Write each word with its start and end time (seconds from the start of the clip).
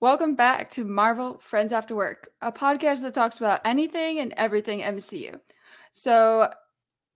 Welcome 0.00 0.36
back 0.36 0.70
to 0.72 0.84
Marvel 0.84 1.38
Friends 1.40 1.72
After 1.72 1.96
Work, 1.96 2.30
a 2.40 2.52
podcast 2.52 3.02
that 3.02 3.14
talks 3.14 3.38
about 3.38 3.60
anything 3.64 4.20
and 4.20 4.32
everything 4.36 4.78
MCU. 4.78 5.40
So, 5.90 6.52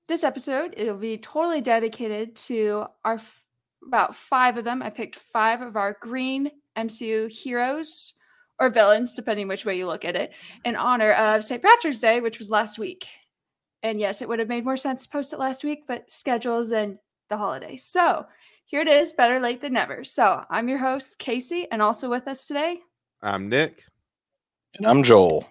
this 0.08 0.24
episode 0.24 0.74
it'll 0.76 0.96
be 0.96 1.16
totally 1.16 1.60
dedicated 1.60 2.34
to 2.34 2.86
our 3.04 3.14
f- 3.14 3.44
about 3.86 4.16
five 4.16 4.58
of 4.58 4.64
them. 4.64 4.82
I 4.82 4.90
picked 4.90 5.14
five 5.14 5.62
of 5.62 5.76
our 5.76 5.96
green 6.00 6.50
MCU 6.76 7.30
heroes 7.30 8.14
or 8.58 8.68
villains, 8.68 9.14
depending 9.14 9.46
which 9.46 9.64
way 9.64 9.78
you 9.78 9.86
look 9.86 10.04
at 10.04 10.16
it, 10.16 10.32
mm-hmm. 10.32 10.70
in 10.70 10.74
honor 10.74 11.12
of 11.12 11.44
St. 11.44 11.62
Patrick's 11.62 12.00
Day, 12.00 12.20
which 12.20 12.40
was 12.40 12.50
last 12.50 12.80
week. 12.80 13.06
And 13.84 14.00
yes, 14.00 14.22
it 14.22 14.28
would 14.28 14.40
have 14.40 14.48
made 14.48 14.64
more 14.64 14.76
sense 14.76 15.04
to 15.04 15.12
post 15.12 15.32
it 15.32 15.38
last 15.38 15.62
week, 15.62 15.84
but 15.86 16.10
schedules 16.10 16.72
and 16.72 16.98
the 17.28 17.36
holidays. 17.36 17.84
So, 17.84 18.26
here 18.72 18.80
it 18.80 18.88
is, 18.88 19.12
better 19.12 19.38
late 19.38 19.60
than 19.60 19.74
never. 19.74 20.02
So 20.02 20.44
I'm 20.48 20.66
your 20.66 20.78
host, 20.78 21.18
Casey, 21.18 21.68
and 21.70 21.82
also 21.82 22.08
with 22.08 22.26
us 22.26 22.46
today. 22.46 22.80
I'm 23.20 23.50
Nick. 23.50 23.84
And 24.76 24.86
I'm 24.86 25.02
Joel. 25.02 25.46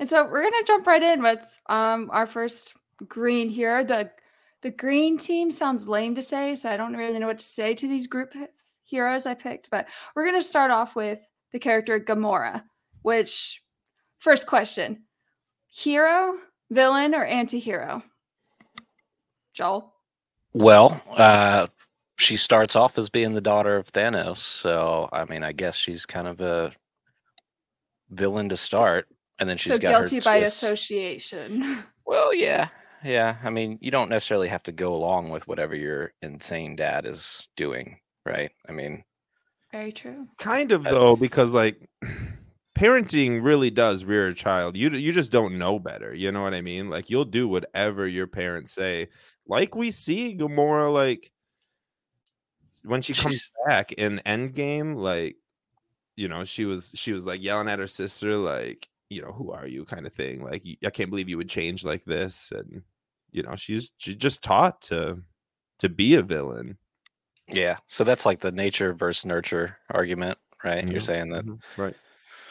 And 0.00 0.08
so 0.08 0.24
we're 0.28 0.42
gonna 0.42 0.64
jump 0.66 0.84
right 0.84 1.02
in 1.02 1.22
with 1.22 1.38
um 1.68 2.10
our 2.12 2.26
first 2.26 2.74
green 3.06 3.48
here. 3.48 3.84
The 3.84 4.10
the 4.62 4.72
green 4.72 5.16
team 5.16 5.52
sounds 5.52 5.86
lame 5.86 6.16
to 6.16 6.22
say, 6.22 6.56
so 6.56 6.68
I 6.68 6.76
don't 6.76 6.96
really 6.96 7.20
know 7.20 7.28
what 7.28 7.38
to 7.38 7.44
say 7.44 7.74
to 7.74 7.86
these 7.86 8.08
group 8.08 8.34
heroes 8.82 9.24
I 9.24 9.34
picked, 9.34 9.70
but 9.70 9.88
we're 10.16 10.26
gonna 10.26 10.42
start 10.42 10.72
off 10.72 10.96
with 10.96 11.20
the 11.52 11.60
character 11.60 12.00
Gamora, 12.00 12.64
which 13.02 13.62
first 14.18 14.48
question. 14.48 15.04
Hero, 15.68 16.34
villain, 16.68 17.14
or 17.14 17.24
anti-hero? 17.24 18.02
Joel. 19.54 19.94
Well, 20.52 21.00
uh, 21.16 21.68
she 22.18 22.36
starts 22.36 22.76
off 22.76 22.98
as 22.98 23.08
being 23.08 23.34
the 23.34 23.40
daughter 23.40 23.76
of 23.76 23.92
Thanos, 23.92 24.38
so 24.38 25.08
I 25.12 25.24
mean, 25.24 25.42
I 25.42 25.52
guess 25.52 25.76
she's 25.76 26.06
kind 26.06 26.28
of 26.28 26.40
a 26.40 26.72
villain 28.10 28.48
to 28.50 28.56
start, 28.56 29.06
and 29.38 29.48
then 29.48 29.56
she's 29.56 29.72
so 29.74 29.78
got 29.78 29.88
guilty 29.90 30.16
her 30.16 30.22
by 30.22 30.40
twists. 30.40 30.62
association. 30.62 31.84
Well, 32.06 32.34
yeah, 32.34 32.70
yeah. 33.04 33.36
I 33.44 33.50
mean, 33.50 33.78
you 33.80 33.92
don't 33.92 34.08
necessarily 34.08 34.48
have 34.48 34.64
to 34.64 34.72
go 34.72 34.94
along 34.94 35.30
with 35.30 35.46
whatever 35.46 35.76
your 35.76 36.12
insane 36.22 36.74
dad 36.74 37.06
is 37.06 37.48
doing, 37.56 38.00
right? 38.26 38.50
I 38.68 38.72
mean, 38.72 39.04
Very 39.70 39.92
true. 39.92 40.26
Kind 40.38 40.72
of 40.72 40.82
though, 40.82 41.14
because 41.14 41.52
like 41.52 41.88
parenting 42.76 43.42
really 43.44 43.70
does 43.70 44.04
rear 44.04 44.28
a 44.28 44.34
child. 44.34 44.76
You 44.76 44.90
you 44.90 45.12
just 45.12 45.30
don't 45.30 45.58
know 45.58 45.78
better. 45.78 46.12
You 46.14 46.32
know 46.32 46.42
what 46.42 46.54
I 46.54 46.62
mean? 46.62 46.90
Like 46.90 47.10
you'll 47.10 47.24
do 47.24 47.46
whatever 47.48 48.08
your 48.08 48.26
parents 48.26 48.72
say. 48.72 49.08
Like 49.50 49.74
we 49.74 49.90
see 49.90 50.36
Gamora, 50.36 50.92
like 50.92 51.32
when 52.84 53.02
she 53.02 53.12
comes 53.12 53.34
She's- 53.34 53.54
back 53.66 53.92
in 53.92 54.22
Endgame, 54.24 54.96
like 54.96 55.36
you 56.16 56.28
know, 56.28 56.44
she 56.44 56.64
was 56.66 56.92
she 56.94 57.12
was 57.12 57.26
like 57.26 57.42
yelling 57.42 57.68
at 57.68 57.78
her 57.80 57.86
sister, 57.86 58.36
like 58.36 58.88
you 59.08 59.22
know, 59.22 59.32
who 59.32 59.50
are 59.50 59.66
you, 59.66 59.84
kind 59.84 60.06
of 60.06 60.12
thing. 60.12 60.42
Like 60.44 60.62
I 60.84 60.90
can't 60.90 61.10
believe 61.10 61.28
you 61.28 61.36
would 61.36 61.48
change 61.48 61.84
like 61.84 62.04
this, 62.04 62.52
and 62.52 62.82
you 63.32 63.42
know, 63.42 63.56
she's 63.56 63.90
she's 63.96 64.14
just 64.16 64.42
taught 64.42 64.80
to 64.82 65.20
to 65.80 65.88
be 65.88 66.14
a 66.14 66.22
villain. 66.22 66.78
yeah. 67.48 67.78
So 67.88 68.04
that's 68.04 68.24
like 68.26 68.38
the 68.38 68.52
nature 68.52 68.92
versus 68.94 69.24
nurture 69.26 69.76
argument, 69.90 70.38
right? 70.62 70.86
You're 70.88 71.00
Mhm, 71.00 71.04
saying 71.06 71.30
that 71.30 71.44
mhm, 71.44 71.58
right. 71.76 71.96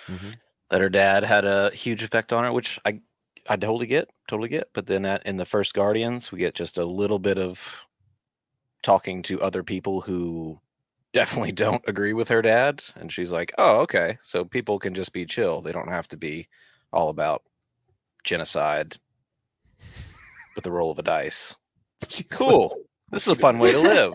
Mhm. 0.09 0.35
that 0.69 0.81
her 0.81 0.89
dad 0.89 1.23
had 1.23 1.45
a 1.45 1.69
huge 1.71 2.03
effect 2.03 2.33
on 2.33 2.43
her, 2.43 2.51
which 2.51 2.77
I 2.83 2.99
I 3.49 3.55
totally 3.55 3.87
get, 3.87 4.09
totally 4.27 4.47
get. 4.47 4.69
But 4.73 4.85
then 4.85 5.05
at, 5.05 5.25
in 5.25 5.37
the 5.37 5.45
first 5.45 5.73
Guardians, 5.73 6.31
we 6.31 6.37
get 6.37 6.53
just 6.53 6.77
a 6.77 6.85
little 6.85 7.17
bit 7.17 7.39
of 7.39 7.87
talking 8.83 9.23
to 9.23 9.41
other 9.41 9.63
people 9.63 10.01
who 10.01 10.61
definitely 11.13 11.51
don't 11.51 11.83
agree 11.87 12.13
with 12.13 12.29
her 12.29 12.43
dad, 12.43 12.83
and 12.95 13.11
she's 13.11 13.31
like, 13.31 13.51
"Oh, 13.57 13.79
okay, 13.81 14.17
so 14.21 14.45
people 14.45 14.77
can 14.77 14.93
just 14.93 15.11
be 15.11 15.25
chill; 15.25 15.61
they 15.61 15.71
don't 15.71 15.89
have 15.89 16.07
to 16.09 16.17
be 16.17 16.47
all 16.93 17.09
about 17.09 17.41
genocide 18.23 18.95
with 20.55 20.63
the 20.63 20.71
roll 20.71 20.91
of 20.91 20.99
a 20.99 21.03
dice." 21.03 21.55
She's 22.07 22.29
like, 22.31 22.39
Cool. 22.39 22.77
This 23.11 23.25
is 23.25 23.33
a 23.33 23.35
fun 23.35 23.57
way 23.57 23.71
to 23.71 23.79
live. 23.79 24.13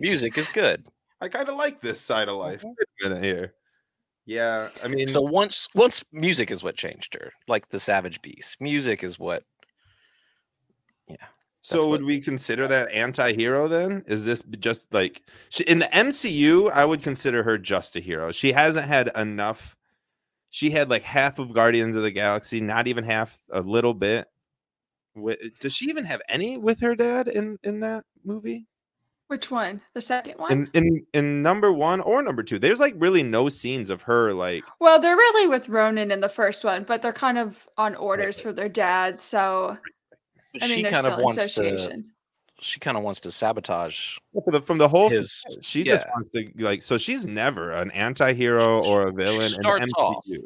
Music 0.00 0.36
is 0.36 0.48
good. 0.48 0.86
I 1.20 1.28
kind 1.28 1.48
of 1.48 1.56
like 1.56 1.80
this 1.80 2.00
side 2.00 2.28
of 2.28 2.36
life. 2.36 2.64
Wait 2.64 2.74
a 3.06 3.08
minute 3.08 3.24
here. 3.24 3.54
Yeah, 4.28 4.68
I 4.84 4.88
mean, 4.88 5.08
So 5.08 5.22
once 5.22 5.68
once 5.74 6.04
music 6.12 6.50
is 6.50 6.62
what 6.62 6.76
changed 6.76 7.14
her, 7.14 7.32
like 7.48 7.70
the 7.70 7.80
Savage 7.80 8.20
Beast. 8.20 8.60
Music 8.60 9.02
is 9.02 9.18
what 9.18 9.42
Yeah. 11.08 11.16
so 11.62 11.76
that's 11.76 11.86
would 11.86 12.00
what- 12.02 12.06
we 12.08 12.20
consider 12.20 12.68
that 12.68 12.92
anti-hero 12.92 13.68
then? 13.68 14.04
Is 14.06 14.26
this 14.26 14.42
just 14.60 14.92
like 14.92 15.22
she, 15.48 15.64
in 15.64 15.78
the 15.78 15.86
MCU? 15.96 16.70
I 16.70 16.84
would 16.84 17.02
consider 17.02 17.42
her 17.42 17.56
just 17.56 17.96
a 17.96 18.00
hero. 18.00 18.30
She 18.30 18.52
hasn't 18.52 18.86
had 18.86 19.10
enough. 19.16 19.74
She 20.50 20.68
had 20.70 20.90
like 20.90 21.02
half 21.04 21.38
of 21.38 21.54
Guardians 21.54 21.96
of 21.96 22.02
the 22.02 22.10
Galaxy, 22.10 22.60
not 22.60 22.86
even 22.86 23.04
half, 23.04 23.40
a 23.50 23.62
little 23.62 23.94
bit. 23.94 24.28
Does 25.60 25.74
she 25.74 25.86
even 25.86 26.04
have 26.04 26.20
any 26.28 26.58
with 26.58 26.80
her 26.80 26.94
dad 26.94 27.28
in 27.28 27.58
in 27.62 27.80
that 27.80 28.04
movie? 28.24 28.66
Which 29.28 29.50
one? 29.50 29.80
The 29.94 30.00
second 30.00 30.38
one? 30.38 30.50
In 30.52 30.70
in 30.72 31.06
in 31.14 31.42
number 31.42 31.70
one 31.72 32.00
or 32.00 32.22
number 32.22 32.42
two? 32.42 32.58
There's 32.58 32.80
like 32.80 32.94
really 32.96 33.22
no 33.22 33.48
scenes 33.48 33.90
of 33.90 34.02
her 34.02 34.32
like 34.32 34.64
well, 34.80 34.98
they're 35.00 35.16
really 35.16 35.46
with 35.46 35.68
Ronan 35.68 36.10
in 36.10 36.20
the 36.20 36.28
first 36.30 36.64
one, 36.64 36.84
but 36.84 37.02
they're 37.02 37.12
kind 37.12 37.36
of 37.38 37.68
on 37.76 37.94
orders 37.94 38.38
for 38.40 38.52
their 38.54 38.70
dad. 38.70 39.20
So 39.20 39.76
I 40.60 40.66
mean, 40.66 40.76
she 40.76 40.82
there's 40.82 40.92
kind 40.94 41.06
of 41.06 41.12
still 41.12 41.24
wants 41.24 41.36
to 41.36 41.42
association. 41.62 42.10
she 42.60 42.80
kind 42.80 42.96
of 42.96 43.02
wants 43.02 43.20
to 43.20 43.30
sabotage 43.30 44.16
for 44.32 44.50
the, 44.50 44.62
from 44.62 44.78
the 44.78 44.88
whole 44.88 45.10
his 45.10 45.44
She 45.60 45.84
just 45.84 46.06
yeah. 46.06 46.10
wants 46.14 46.30
to 46.30 46.50
like 46.64 46.80
so 46.80 46.96
she's 46.96 47.26
never 47.26 47.70
an 47.72 47.90
anti-hero 47.90 48.82
or 48.84 49.08
a 49.08 49.12
villain 49.12 49.36
in 49.44 49.52
the 49.52 49.62
starts 49.62 49.92
off 49.98 50.24
MCU. 50.26 50.40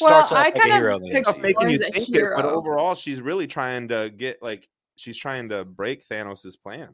Well, 0.00 0.24
starts 0.26 0.30
I 0.30 0.34
like 0.44 0.54
kind 0.54 0.72
of 0.72 1.02
in 1.02 1.02
the 1.02 1.10
picture- 1.10 1.32
MCU. 1.32 1.42
making 1.42 1.70
you 1.70 1.74
is 1.74 1.80
it 1.80 1.92
think 1.94 2.08
it, 2.10 2.32
but 2.36 2.44
overall 2.44 2.94
she's 2.94 3.20
really 3.20 3.48
trying 3.48 3.88
to 3.88 4.12
get 4.16 4.40
like 4.40 4.68
she's 4.94 5.16
trying 5.18 5.48
to 5.48 5.64
break 5.64 6.06
Thanos's 6.08 6.54
plan. 6.56 6.90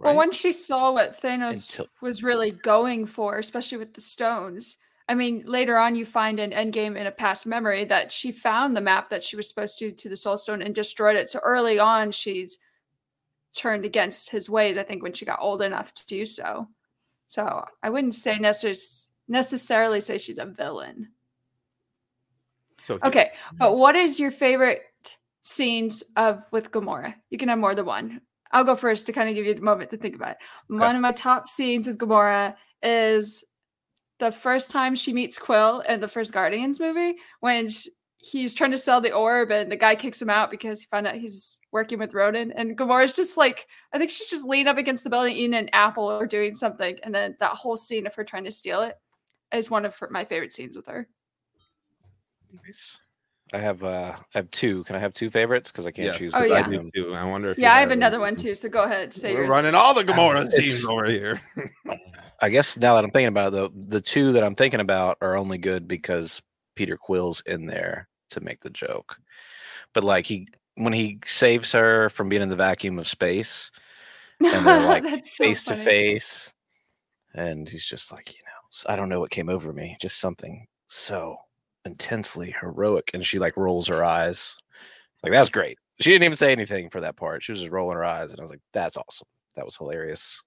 Well, 0.00 0.16
once 0.16 0.36
she 0.36 0.52
saw 0.52 0.92
what 0.92 1.20
Thanos 1.20 1.70
Until- 1.70 1.88
was 2.00 2.22
really 2.22 2.50
going 2.50 3.06
for, 3.06 3.38
especially 3.38 3.78
with 3.78 3.94
the 3.94 4.00
stones. 4.00 4.78
I 5.08 5.14
mean, 5.14 5.44
later 5.46 5.76
on, 5.76 5.94
you 5.94 6.06
find 6.06 6.40
in 6.40 6.50
Endgame 6.50 6.96
in 6.96 7.06
a 7.06 7.10
past 7.12 7.46
memory 7.46 7.84
that 7.84 8.10
she 8.10 8.32
found 8.32 8.76
the 8.76 8.80
map 8.80 9.10
that 9.10 9.22
she 9.22 9.36
was 9.36 9.48
supposed 9.48 9.78
to 9.78 9.92
to 9.92 10.08
the 10.08 10.16
Soul 10.16 10.38
Stone 10.38 10.62
and 10.62 10.74
destroyed 10.74 11.16
it. 11.16 11.28
So 11.28 11.40
early 11.44 11.78
on, 11.78 12.10
she's 12.10 12.58
turned 13.54 13.84
against 13.84 14.30
his 14.30 14.48
ways. 14.50 14.76
I 14.76 14.82
think 14.82 15.02
when 15.02 15.12
she 15.12 15.24
got 15.24 15.40
old 15.40 15.62
enough 15.62 15.92
to 15.94 16.06
do 16.06 16.24
so. 16.24 16.68
So 17.26 17.64
I 17.82 17.90
wouldn't 17.90 18.14
say 18.14 18.38
necess- 18.38 19.10
necessarily 19.28 20.00
say 20.00 20.18
she's 20.18 20.38
a 20.38 20.46
villain. 20.46 21.10
so 22.80 22.98
Okay, 23.04 23.32
mm-hmm. 23.32 23.56
but 23.58 23.76
what 23.76 23.96
is 23.96 24.18
your 24.18 24.30
favorite 24.30 24.82
scenes 25.42 26.02
of 26.16 26.44
with 26.50 26.70
Gamora? 26.70 27.14
You 27.30 27.38
can 27.38 27.48
have 27.48 27.58
more 27.58 27.74
than 27.74 27.86
one. 27.86 28.20
I'll 28.54 28.64
go 28.64 28.76
first 28.76 29.04
to 29.06 29.12
kind 29.12 29.28
of 29.28 29.34
give 29.34 29.44
you 29.44 29.52
a 29.52 29.60
moment 29.60 29.90
to 29.90 29.96
think 29.96 30.14
about 30.14 30.30
it. 30.30 30.36
One 30.68 30.94
of 30.94 31.02
my 31.02 31.10
top 31.10 31.48
scenes 31.48 31.88
with 31.88 31.98
Gamora 31.98 32.54
is 32.82 33.44
the 34.20 34.30
first 34.30 34.70
time 34.70 34.94
she 34.94 35.12
meets 35.12 35.38
Quill 35.40 35.80
in 35.80 36.00
the 36.00 36.08
first 36.08 36.32
Guardians 36.32 36.78
movie 36.78 37.16
when 37.40 37.68
sh 37.68 37.88
he's 38.18 38.54
trying 38.54 38.70
to 38.70 38.78
sell 38.78 39.02
the 39.02 39.12
orb 39.12 39.50
and 39.50 39.70
the 39.70 39.76
guy 39.76 39.94
kicks 39.94 40.22
him 40.22 40.30
out 40.30 40.50
because 40.50 40.80
he 40.80 40.86
found 40.86 41.06
out 41.06 41.16
he's 41.16 41.58
working 41.72 41.98
with 41.98 42.14
Ronan. 42.14 42.52
And 42.52 42.78
Gamora's 42.78 43.14
just 43.14 43.36
like, 43.36 43.66
I 43.92 43.98
think 43.98 44.10
she's 44.10 44.30
just 44.30 44.46
leaning 44.46 44.68
up 44.68 44.78
against 44.78 45.04
the 45.04 45.10
building 45.10 45.36
eating 45.36 45.52
an 45.52 45.68
apple 45.74 46.04
or 46.04 46.24
doing 46.24 46.54
something. 46.54 46.96
And 47.02 47.14
then 47.14 47.36
that 47.40 47.52
whole 47.52 47.76
scene 47.76 48.06
of 48.06 48.14
her 48.14 48.24
trying 48.24 48.44
to 48.44 48.50
steal 48.50 48.80
it 48.80 48.94
is 49.52 49.68
one 49.68 49.84
of 49.84 49.94
her, 49.98 50.08
my 50.10 50.24
favorite 50.24 50.54
scenes 50.54 50.74
with 50.74 50.86
her. 50.86 51.06
Nice. 52.64 52.98
I 53.54 53.58
have 53.58 53.82
uh 53.84 54.14
I 54.34 54.38
have 54.38 54.50
two. 54.50 54.84
Can 54.84 54.96
I 54.96 54.98
have 54.98 55.12
two 55.12 55.30
favorites? 55.30 55.70
Because 55.70 55.86
I 55.86 55.90
can't 55.92 56.08
Yeah. 56.08 56.18
choose. 56.18 56.32
Oh, 56.34 56.40
between 56.42 56.58
yeah. 56.60 56.66
I 56.66 56.70
do 56.70 56.76
them. 56.76 56.90
too. 56.94 57.14
I 57.14 57.24
wonder 57.24 57.50
if 57.50 57.58
Yeah, 57.58 57.74
I 57.74 57.80
have 57.80 57.90
another 57.92 58.18
one 58.20 58.36
too. 58.36 58.54
So 58.54 58.68
go 58.68 58.82
ahead. 58.82 59.14
Say 59.14 59.32
We're 59.34 59.42
yours. 59.42 59.50
running 59.50 59.74
all 59.74 59.94
the 59.94 60.04
Gamora 60.04 60.40
It's- 60.46 60.54
scenes 60.54 60.86
over 60.86 61.06
here. 61.06 61.40
I 62.42 62.48
guess 62.50 62.76
now 62.76 62.94
that 62.96 63.04
I'm 63.04 63.10
thinking 63.12 63.28
about 63.28 63.48
it, 63.48 63.50
though, 63.52 63.72
the 63.74 64.00
two 64.00 64.32
that 64.32 64.42
I'm 64.42 64.56
thinking 64.56 64.80
about 64.80 65.16
are 65.22 65.36
only 65.36 65.56
good 65.56 65.86
because 65.88 66.42
Peter 66.74 66.96
Quill's 66.96 67.40
in 67.46 67.64
there 67.66 68.08
to 68.30 68.40
make 68.40 68.60
the 68.60 68.70
joke. 68.70 69.16
But 69.92 70.02
like 70.04 70.26
he 70.26 70.48
when 70.74 70.92
he 70.92 71.20
saves 71.24 71.70
her 71.72 72.10
from 72.10 72.28
being 72.28 72.42
in 72.42 72.48
the 72.48 72.56
vacuum 72.56 72.98
of 72.98 73.06
space 73.06 73.70
and 74.40 74.66
they're 74.66 74.80
like 74.88 75.04
That's 75.04 75.36
so 75.36 75.44
face 75.44 75.64
to 75.66 75.76
face 75.76 76.52
and 77.34 77.68
he's 77.68 77.86
just 77.86 78.10
like, 78.10 78.34
you 78.36 78.42
know, 78.42 78.92
I 78.92 78.96
don't 78.96 79.08
know 79.08 79.20
what 79.20 79.30
came 79.30 79.48
over 79.48 79.72
me, 79.72 79.96
just 80.00 80.18
something 80.18 80.66
so 80.88 81.36
intensely 81.84 82.54
heroic 82.60 83.10
and 83.14 83.24
she 83.24 83.38
like 83.38 83.56
rolls 83.56 83.88
her 83.88 84.04
eyes. 84.04 84.56
Like 85.22 85.32
that's 85.32 85.50
great. 85.50 85.78
She 86.00 86.10
didn't 86.10 86.24
even 86.24 86.36
say 86.36 86.52
anything 86.52 86.90
for 86.90 87.00
that 87.00 87.16
part. 87.16 87.42
She 87.42 87.52
was 87.52 87.60
just 87.60 87.72
rolling 87.72 87.96
her 87.96 88.04
eyes 88.04 88.30
and 88.30 88.40
I 88.40 88.42
was 88.42 88.50
like, 88.50 88.62
that's 88.72 88.96
awesome. 88.96 89.28
That 89.56 89.64
was 89.64 89.76
hilarious. 89.76 90.42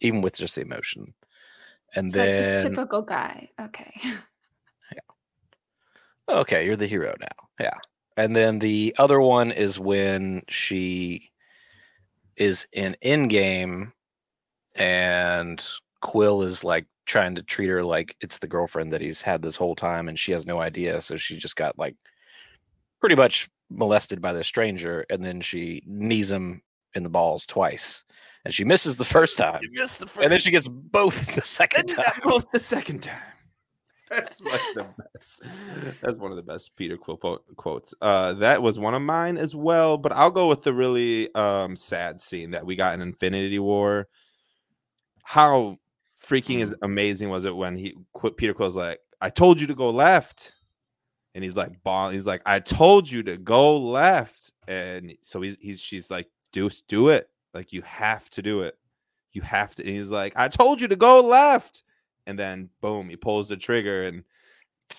Even 0.00 0.22
with 0.22 0.36
just 0.36 0.54
the 0.54 0.62
emotion. 0.62 1.14
And 1.94 2.06
It's 2.06 2.16
like 2.16 2.26
the 2.26 2.32
then 2.32 2.70
typical 2.70 3.02
guy. 3.02 3.50
Okay. 3.60 3.92
yeah 4.02 5.00
okay, 6.30 6.64
you're 6.64 6.76
the 6.76 6.86
hero 6.86 7.14
now. 7.20 7.48
Yeah. 7.58 7.76
And 8.16 8.34
then 8.34 8.58
the 8.58 8.94
other 8.98 9.20
one 9.20 9.50
is 9.50 9.78
when 9.78 10.42
she 10.48 11.30
is 12.36 12.66
in 12.72 12.96
Endgame 13.04 13.92
and 14.74 15.64
Quill 16.00 16.42
is 16.42 16.64
like 16.64 16.86
trying 17.10 17.34
to 17.34 17.42
treat 17.42 17.68
her 17.68 17.84
like 17.84 18.16
it's 18.20 18.38
the 18.38 18.46
girlfriend 18.46 18.92
that 18.92 19.00
he's 19.00 19.20
had 19.20 19.42
this 19.42 19.56
whole 19.56 19.74
time, 19.74 20.08
and 20.08 20.18
she 20.18 20.32
has 20.32 20.46
no 20.46 20.60
idea. 20.60 21.00
So 21.00 21.16
she 21.16 21.36
just 21.36 21.56
got 21.56 21.78
like 21.78 21.96
pretty 23.00 23.16
much 23.16 23.50
molested 23.68 24.22
by 24.22 24.32
this 24.32 24.46
stranger, 24.46 25.04
and 25.10 25.24
then 25.24 25.40
she 25.40 25.82
knees 25.86 26.30
him 26.30 26.62
in 26.94 27.02
the 27.02 27.08
balls 27.08 27.46
twice, 27.46 28.04
and 28.44 28.54
she 28.54 28.64
misses 28.64 28.96
the 28.96 29.04
first 29.04 29.36
time, 29.38 29.60
the 29.74 29.86
first. 29.86 30.16
and 30.22 30.32
then 30.32 30.40
she 30.40 30.50
gets 30.52 30.68
both 30.68 31.34
the 31.34 31.42
second 31.42 31.86
time. 31.86 32.20
both 32.24 32.46
the 32.52 32.60
second 32.60 33.02
time. 33.02 33.18
That's 34.10 34.40
like 34.40 34.60
the 34.74 34.86
best. 35.14 35.42
That's 36.02 36.16
one 36.16 36.32
of 36.32 36.36
the 36.36 36.42
best 36.42 36.74
Peter 36.74 36.96
Quill 36.96 37.16
quotes. 37.56 37.94
Uh, 38.00 38.32
that 38.34 38.60
was 38.60 38.76
one 38.76 38.94
of 38.94 39.02
mine 39.02 39.36
as 39.36 39.54
well, 39.54 39.96
but 39.96 40.10
I'll 40.10 40.32
go 40.32 40.48
with 40.48 40.62
the 40.62 40.74
really 40.74 41.32
um 41.34 41.76
sad 41.76 42.20
scene 42.20 42.50
that 42.52 42.66
we 42.66 42.74
got 42.76 42.94
in 42.94 43.02
Infinity 43.02 43.58
War. 43.60 44.08
How 45.22 45.78
freaking 46.30 46.60
is 46.60 46.74
amazing 46.82 47.28
was 47.28 47.44
it 47.44 47.54
when 47.54 47.76
he 47.76 47.96
quit 48.12 48.36
Peter 48.36 48.54
Quill's 48.54 48.76
like, 48.76 49.00
I 49.20 49.30
told 49.30 49.60
you 49.60 49.66
to 49.66 49.74
go 49.74 49.90
left. 49.90 50.54
And 51.34 51.44
he's 51.44 51.56
like, 51.56 51.82
ball, 51.82 52.10
he's 52.10 52.26
like, 52.26 52.42
I 52.46 52.60
told 52.60 53.10
you 53.10 53.22
to 53.24 53.36
go 53.36 53.78
left. 53.78 54.52
And 54.68 55.12
so 55.20 55.40
he's 55.40 55.56
he's 55.60 55.80
she's 55.80 56.10
like, 56.10 56.28
Deuce, 56.52 56.82
do 56.82 57.08
it. 57.08 57.28
Like 57.54 57.72
you 57.72 57.82
have 57.82 58.28
to 58.30 58.42
do 58.42 58.62
it. 58.62 58.76
You 59.32 59.42
have 59.42 59.74
to. 59.76 59.82
And 59.84 59.94
he's 59.94 60.10
like, 60.10 60.32
I 60.36 60.48
told 60.48 60.80
you 60.80 60.88
to 60.88 60.96
go 60.96 61.20
left. 61.20 61.84
And 62.26 62.38
then 62.38 62.70
boom, 62.80 63.08
he 63.08 63.16
pulls 63.16 63.48
the 63.48 63.56
trigger 63.56 64.04
and 64.04 64.24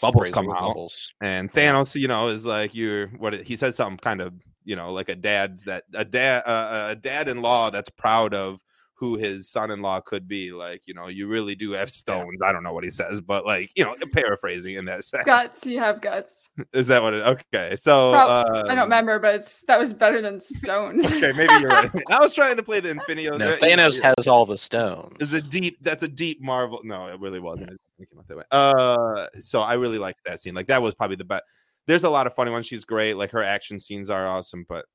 Bubbles 0.01 0.28
Sprays 0.28 0.33
come 0.33 0.50
out. 0.50 0.68
Bubbles. 0.68 1.13
and 1.22 1.51
Thanos, 1.51 2.00
you 2.00 2.07
know, 2.07 2.28
is 2.28 2.45
like 2.45 2.74
you're 2.74 3.07
what 3.07 3.33
he 3.45 3.56
says 3.56 3.75
something 3.75 3.98
kind 3.98 4.22
of, 4.22 4.33
you 4.63 4.75
know, 4.75 4.92
like 4.94 5.10
a 5.10 5.16
dad's 5.16 5.63
that 5.63 5.83
a 5.94 6.06
dad 6.06 6.44
uh, 6.45 6.88
a 6.92 6.95
dad-in-law 6.95 7.72
that's 7.72 7.89
proud 7.89 8.33
of 8.33 8.60
who 9.01 9.18
his 9.18 9.50
son-in-law 9.50 10.00
could 10.01 10.27
be. 10.27 10.51
Like, 10.51 10.83
you 10.86 10.94
know, 10.94 11.07
you 11.07 11.27
really 11.27 11.56
do 11.56 11.71
have 11.71 11.89
stones. 11.89 12.39
I 12.44 12.51
don't 12.51 12.62
know 12.63 12.71
what 12.71 12.83
he 12.83 12.92
says, 12.92 13.19
but 13.19 13.45
like, 13.48 13.71
you 13.75 13.83
know, 13.83 13.95
paraphrasing 14.13 14.75
in 14.75 14.86
that 14.86 15.03
sense. 15.03 15.25
Guts, 15.25 15.65
you 15.65 15.80
have 15.80 16.01
guts. 16.01 16.48
Is 16.71 16.86
that 16.88 17.01
what 17.01 17.15
it? 17.15 17.25
Okay, 17.25 17.75
so 17.75 18.12
Prob- 18.12 18.48
I 18.50 18.62
don't 18.62 18.77
um, 18.77 18.83
remember, 18.83 19.18
but 19.18 19.36
it's, 19.36 19.62
that 19.63 19.80
was 19.80 19.92
better 19.92 20.21
than 20.21 20.39
stones. 20.42 21.12
Okay, 21.12 21.31
maybe 21.31 21.51
you're 21.59 21.69
right. 21.69 21.92
I 22.12 22.19
was 22.19 22.33
trying 22.33 22.57
to 22.57 22.63
play 22.63 22.80
the 22.80 22.92
Infinity. 22.92 23.27
No, 23.30 23.33
you 23.33 23.39
know, 23.39 23.57
Thanos 23.57 24.00
has 24.01 24.27
all 24.27 24.45
the 24.45 24.57
stones. 24.57 25.18
is 25.19 25.33
a 25.33 25.42
deep 25.42 25.80
that's 25.81 26.04
a 26.04 26.07
deep 26.07 26.42
marvel 26.44 26.80
no 26.83 27.07
it 27.07 27.19
really 27.19 27.39
wasn't 27.39 27.63
I 27.63 27.71
didn't 27.71 27.81
think 27.97 28.09
about 28.12 28.21
it 28.24 28.27
that 28.30 28.38
way. 28.38 28.44
uh 28.51 29.27
so 29.39 29.62
i 29.62 29.74
really 29.74 29.97
liked 29.97 30.19
that 30.25 30.39
scene 30.39 30.54
like 30.54 30.68
that 30.68 30.81
was 30.81 30.94
probably 30.94 31.15
the 31.15 31.24
best 31.24 31.44
there's 31.88 32.04
a 32.04 32.09
lot 32.09 32.27
of 32.27 32.36
funny 32.36 32.51
ones 32.51 32.68
she's 32.68 32.86
great 32.86 33.15
like 33.15 33.31
her 33.31 33.44
action 33.44 33.80
scenes 33.80 34.09
are 34.09 34.27
awesome 34.27 34.65
but 34.69 34.86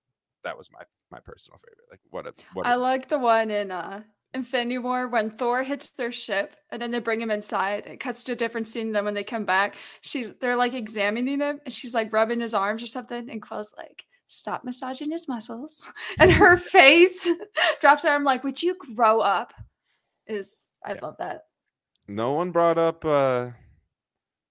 that 0.47 0.57
was 0.57 0.71
my 0.73 0.83
my 1.11 1.21
personal 1.21 1.59
favorite 1.59 1.87
like 1.91 2.01
what 2.11 2.27
a 2.27 2.33
what 2.55 2.65
a- 2.67 2.71
I 2.71 2.75
like 2.77 3.09
the 3.09 3.19
one 3.19 3.51
in 3.51 3.71
uh 3.71 4.03
Infinity 4.35 4.79
War 4.79 5.09
when 5.09 5.31
Thor 5.31 5.63
hits 5.63 5.91
their 5.93 6.13
ship 6.13 6.57
and 6.71 6.83
then 6.83 6.91
they 6.91 6.99
bring 6.99 7.21
him 7.23 7.31
inside. 7.31 7.87
It 7.87 8.01
cuts 8.01 8.23
to 8.25 8.33
a 8.33 8.37
different 8.37 8.69
scene 8.69 8.93
than 8.93 9.05
when 9.07 9.15
they 9.15 9.25
come 9.25 9.47
back. 9.47 9.77
She's 10.03 10.35
they're 10.35 10.57
like 10.57 10.75
examining 10.75 11.41
him 11.41 11.61
and 11.65 11.73
she's 11.73 11.95
like 11.95 12.13
rubbing 12.13 12.41
his 12.41 12.53
arms 12.53 12.83
or 12.83 12.87
something, 12.87 13.31
and 13.31 13.41
Quill's 13.41 13.73
like, 13.79 14.05
stop 14.27 14.63
massaging 14.65 15.11
his 15.11 15.27
muscles. 15.29 15.91
And 16.19 16.31
her 16.31 16.57
face 16.77 17.27
drops 17.81 18.03
her. 18.03 18.11
I'm 18.11 18.25
like, 18.25 18.45
would 18.45 18.63
you 18.63 18.77
grow 18.95 19.21
up? 19.21 19.55
Is 20.27 20.67
I 20.85 20.95
Yeah. 20.95 21.01
love 21.03 21.17
that. 21.19 21.43
no 22.07 22.33
one 22.33 22.51
brought 22.51 22.79
up 22.79 23.05
uh 23.07 23.51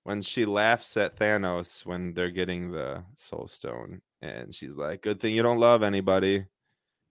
when 0.04 0.22
she 0.22 0.46
laughs 0.46 0.98
at 0.98 1.18
thanos 1.20 1.86
when 1.86 2.14
they're 2.14 2.32
getting 2.32 2.72
the 2.72 3.04
soul 3.16 3.46
stone 3.48 4.02
and 4.22 4.54
she's 4.54 4.76
like 4.76 5.02
good 5.02 5.20
thing 5.20 5.36
you 5.36 5.44
don't 5.44 5.60
love 5.60 5.84
anybody 5.84 6.46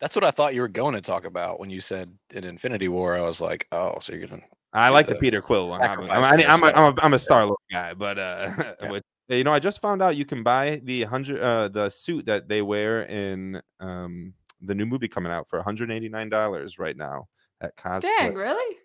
That's 0.00 0.16
what 0.16 0.24
I 0.24 0.30
thought 0.30 0.54
you 0.54 0.60
were 0.60 0.68
going 0.68 0.94
to 0.94 1.00
talk 1.00 1.24
about 1.24 1.60
when 1.60 1.70
you 1.70 1.80
said 1.80 2.12
in 2.34 2.44
Infinity 2.44 2.88
War. 2.88 3.16
I 3.16 3.22
was 3.22 3.40
like, 3.40 3.66
oh, 3.72 3.98
so 4.00 4.12
you're 4.12 4.26
gonna 4.26 4.42
I 4.72 4.88
like 4.88 5.06
the 5.06 5.14
the 5.14 5.20
Peter 5.20 5.40
Quill 5.40 5.68
one. 5.68 5.80
I'm, 5.80 6.00
I'm, 6.00 6.06
sacrificing 6.06 6.46
I'm, 6.50 6.62
a, 6.62 6.66
I'm, 6.66 6.72
a, 6.74 6.80
herself. 6.80 6.98
I'm 7.02 7.14
a 7.14 7.18
Star 7.18 7.46
Lord 7.46 7.58
guy, 7.70 7.94
but 7.94 8.18
uh, 8.18 8.50
Yeah. 8.82 8.90
which- 8.90 9.04
you 9.28 9.42
know, 9.44 9.54
I 9.54 9.58
just 9.58 9.80
found 9.80 10.02
out 10.02 10.16
you 10.16 10.26
can 10.26 10.42
buy 10.42 10.82
the 10.84 11.04
hundred 11.04 11.40
uh 11.40 11.68
the 11.68 11.88
suit 11.88 12.26
that 12.26 12.46
they 12.48 12.60
wear 12.60 13.04
in 13.04 13.62
um 13.80 14.34
the 14.60 14.74
new 14.74 14.84
movie 14.84 15.08
coming 15.08 15.32
out 15.32 15.48
for 15.48 15.58
189 15.58 16.28
dollars 16.28 16.78
right 16.78 16.96
now 16.96 17.28
at 17.62 17.74
cosplay. 17.76 18.02
Dang, 18.18 18.34
really? 18.34 18.76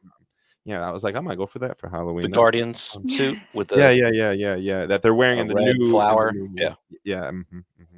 Yeah, 0.64 0.88
I 0.88 0.92
was 0.92 1.04
like, 1.04 1.16
I 1.16 1.20
might 1.20 1.38
go 1.38 1.46
for 1.46 1.60
that 1.60 1.80
for 1.80 1.90
Halloween. 1.90 2.24
the 2.24 2.30
Guardians 2.30 2.96
suit 3.08 3.38
with 3.54 3.68
the 3.70 3.78
yeah, 3.78 3.90
yeah, 3.90 4.12
yeah, 4.14 4.32
yeah, 4.32 4.56
yeah. 4.56 4.86
That 4.86 5.02
they're 5.02 5.14
wearing 5.14 5.40
in 5.40 5.48
the 5.48 5.56
red 5.56 5.66
new 5.66 5.72
in 5.72 5.80
the 5.80 5.90
flower, 5.90 6.32
new- 6.32 6.50
yeah. 6.56 6.76
yeah. 7.04 7.32
mhm, 7.32 7.46
mhm. 7.52 7.89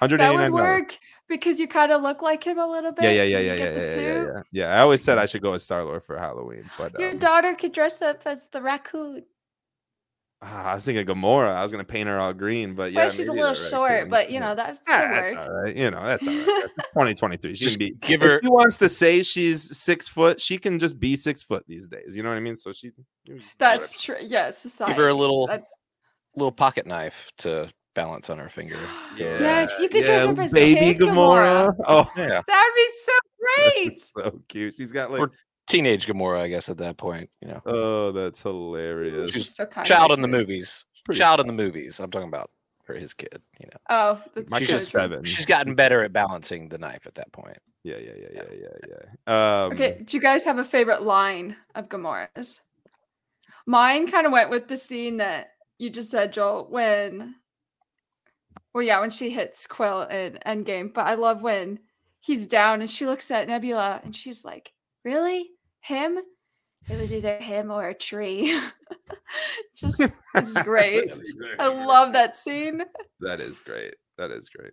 That 0.00 0.34
would 0.34 0.52
work 0.52 0.98
because 1.28 1.58
you 1.58 1.66
kind 1.68 1.90
of 1.92 2.02
look 2.02 2.22
like 2.22 2.44
him 2.44 2.58
a 2.58 2.66
little 2.66 2.92
bit. 2.92 3.04
Yeah, 3.04 3.10
yeah, 3.10 3.22
yeah, 3.22 3.36
when 3.38 3.46
yeah, 3.46 3.54
yeah, 3.54 3.64
yeah, 3.64 3.96
yeah, 4.00 4.22
yeah, 4.22 4.42
yeah. 4.52 4.76
I 4.76 4.80
always 4.80 5.02
said 5.02 5.18
I 5.18 5.26
should 5.26 5.42
go 5.42 5.54
as 5.54 5.62
Star 5.64 5.82
Lord 5.84 6.04
for 6.04 6.18
Halloween, 6.18 6.68
but 6.78 6.98
Your 7.00 7.10
um, 7.12 7.18
daughter 7.18 7.54
could 7.54 7.72
dress 7.72 8.02
up 8.02 8.22
as 8.26 8.48
the 8.48 8.60
raccoon. 8.62 9.24
Ah, 10.42 10.64
I 10.66 10.74
was 10.74 10.84
thinking 10.84 11.04
Gamora. 11.06 11.54
I 11.56 11.62
was 11.62 11.72
gonna 11.72 11.82
paint 11.82 12.08
her 12.10 12.18
all 12.20 12.34
green, 12.34 12.74
but 12.74 12.92
yeah, 12.92 13.00
well, 13.00 13.10
she's 13.10 13.26
a 13.28 13.32
little 13.32 13.54
the 13.54 13.68
short, 13.70 13.90
raccoon. 13.90 14.10
but 14.10 14.30
you 14.30 14.38
know 14.38 14.54
that 14.54 14.78
Ah, 14.86 14.96
still 14.98 15.08
that's 15.08 15.32
work. 15.32 15.40
all 15.40 15.50
right. 15.50 15.76
You 15.76 15.90
know, 15.90 16.04
that's 16.04 16.26
all 16.28 16.34
right. 16.34 16.68
2023. 16.92 17.54
She 17.54 17.64
Just 17.64 17.78
can 17.78 17.88
be. 17.88 17.94
give 18.02 18.22
if 18.22 18.30
her- 18.32 18.40
she 18.44 18.50
wants 18.50 18.76
to 18.76 18.88
say 18.90 19.22
she's 19.22 19.76
six 19.78 20.08
foot, 20.08 20.38
she 20.38 20.58
can 20.58 20.78
just 20.78 21.00
be 21.00 21.16
six 21.16 21.42
foot 21.42 21.64
these 21.66 21.88
days. 21.88 22.14
You 22.14 22.22
know 22.22 22.28
what 22.28 22.36
I 22.36 22.40
mean? 22.40 22.54
So 22.54 22.70
she. 22.72 22.90
you 23.24 23.38
just- 23.38 23.58
That's 23.58 24.02
true. 24.02 24.16
Yeah, 24.20 24.50
society. 24.50 24.92
give 24.92 24.98
her 25.02 25.08
a 25.08 25.14
little 25.14 25.46
That's 25.46 25.74
little 26.36 26.52
pocket 26.52 26.86
knife 26.86 27.32
to 27.38 27.70
balance 27.96 28.30
on 28.30 28.38
her 28.38 28.48
finger. 28.48 28.78
yes, 29.16 29.76
you 29.80 29.88
could 29.88 30.02
yeah, 30.02 30.24
dress 30.24 30.26
up 30.26 30.38
as 30.38 30.52
baby 30.52 30.96
Gamora. 30.96 31.66
Gamora. 31.68 31.74
Oh, 31.88 32.08
Yeah, 32.16 32.42
That'd 32.46 32.74
be 32.76 32.88
so 32.88 33.12
great. 33.40 34.00
so 34.00 34.40
cute. 34.48 34.74
She's 34.74 34.92
got 34.92 35.10
like. 35.10 35.20
Or- 35.20 35.32
teenage 35.66 36.06
Gamora, 36.06 36.38
I 36.42 36.46
guess 36.46 36.68
at 36.68 36.76
that 36.78 36.96
point. 36.96 37.28
You 37.42 37.48
know, 37.48 37.60
Oh, 37.66 38.12
that's 38.12 38.40
hilarious. 38.40 39.32
She's 39.32 39.48
Still 39.48 39.66
kinda 39.66 39.88
child 39.88 40.12
in 40.12 40.20
the 40.20 40.28
movies. 40.28 40.86
pretty 41.04 41.18
Child 41.18 41.40
in 41.40 41.48
the 41.48 41.52
movies. 41.52 41.98
I'm 41.98 42.08
talking 42.12 42.28
about 42.28 42.52
her, 42.84 42.94
his 42.94 43.14
kid. 43.14 43.42
You 43.58 43.66
know, 43.72 43.80
Oh, 43.90 44.22
that's 44.36 44.58
she's 44.58 44.68
so 44.68 44.76
kid's 44.76 44.88
true. 44.88 45.00
seven. 45.00 45.24
she's 45.24 45.44
gotten 45.46 45.74
better 45.74 46.04
at 46.04 46.12
balancing 46.12 46.68
the 46.68 46.78
knife 46.78 47.04
at 47.08 47.16
that 47.16 47.32
point. 47.32 47.58
Yeah, 47.82 47.96
yeah, 47.96 48.12
yeah, 48.16 48.28
yeah, 48.34 48.42
yeah, 48.60 48.90
yeah. 49.26 49.62
Um, 49.64 49.72
Okay, 49.72 50.02
do 50.04 50.16
you 50.16 50.20
guys 50.22 50.44
have 50.44 50.58
a 50.58 50.64
favorite 50.64 51.02
line 51.02 51.56
of 51.74 51.88
Gamora's? 51.88 52.60
Mine 53.66 54.08
kind 54.08 54.24
of 54.26 54.32
went 54.32 54.50
with 54.50 54.68
the 54.68 54.76
scene 54.76 55.16
that 55.16 55.48
you 55.78 55.90
just 55.90 56.10
said, 56.12 56.32
Joel, 56.32 56.68
when 56.70 57.34
well, 58.76 58.84
yeah, 58.84 59.00
when 59.00 59.08
she 59.08 59.30
hits 59.30 59.66
Quill 59.66 60.02
in 60.02 60.38
Endgame, 60.46 60.92
but 60.92 61.06
I 61.06 61.14
love 61.14 61.40
when 61.40 61.78
he's 62.20 62.46
down 62.46 62.82
and 62.82 62.90
she 62.90 63.06
looks 63.06 63.30
at 63.30 63.48
Nebula 63.48 64.02
and 64.04 64.14
she's 64.14 64.44
like, 64.44 64.74
Really? 65.02 65.50
Him? 65.80 66.18
It 66.90 67.00
was 67.00 67.10
either 67.10 67.38
him 67.38 67.70
or 67.70 67.88
a 67.88 67.94
tree. 67.94 68.60
just 69.74 69.98
it's 70.34 70.62
great. 70.62 71.08
that 71.08 71.18
is 71.18 71.32
great. 71.32 71.58
I 71.58 71.68
love 71.68 72.12
that 72.12 72.36
scene. 72.36 72.82
That 73.20 73.40
is 73.40 73.60
great. 73.60 73.94
That 74.18 74.30
is 74.30 74.50
great. 74.50 74.72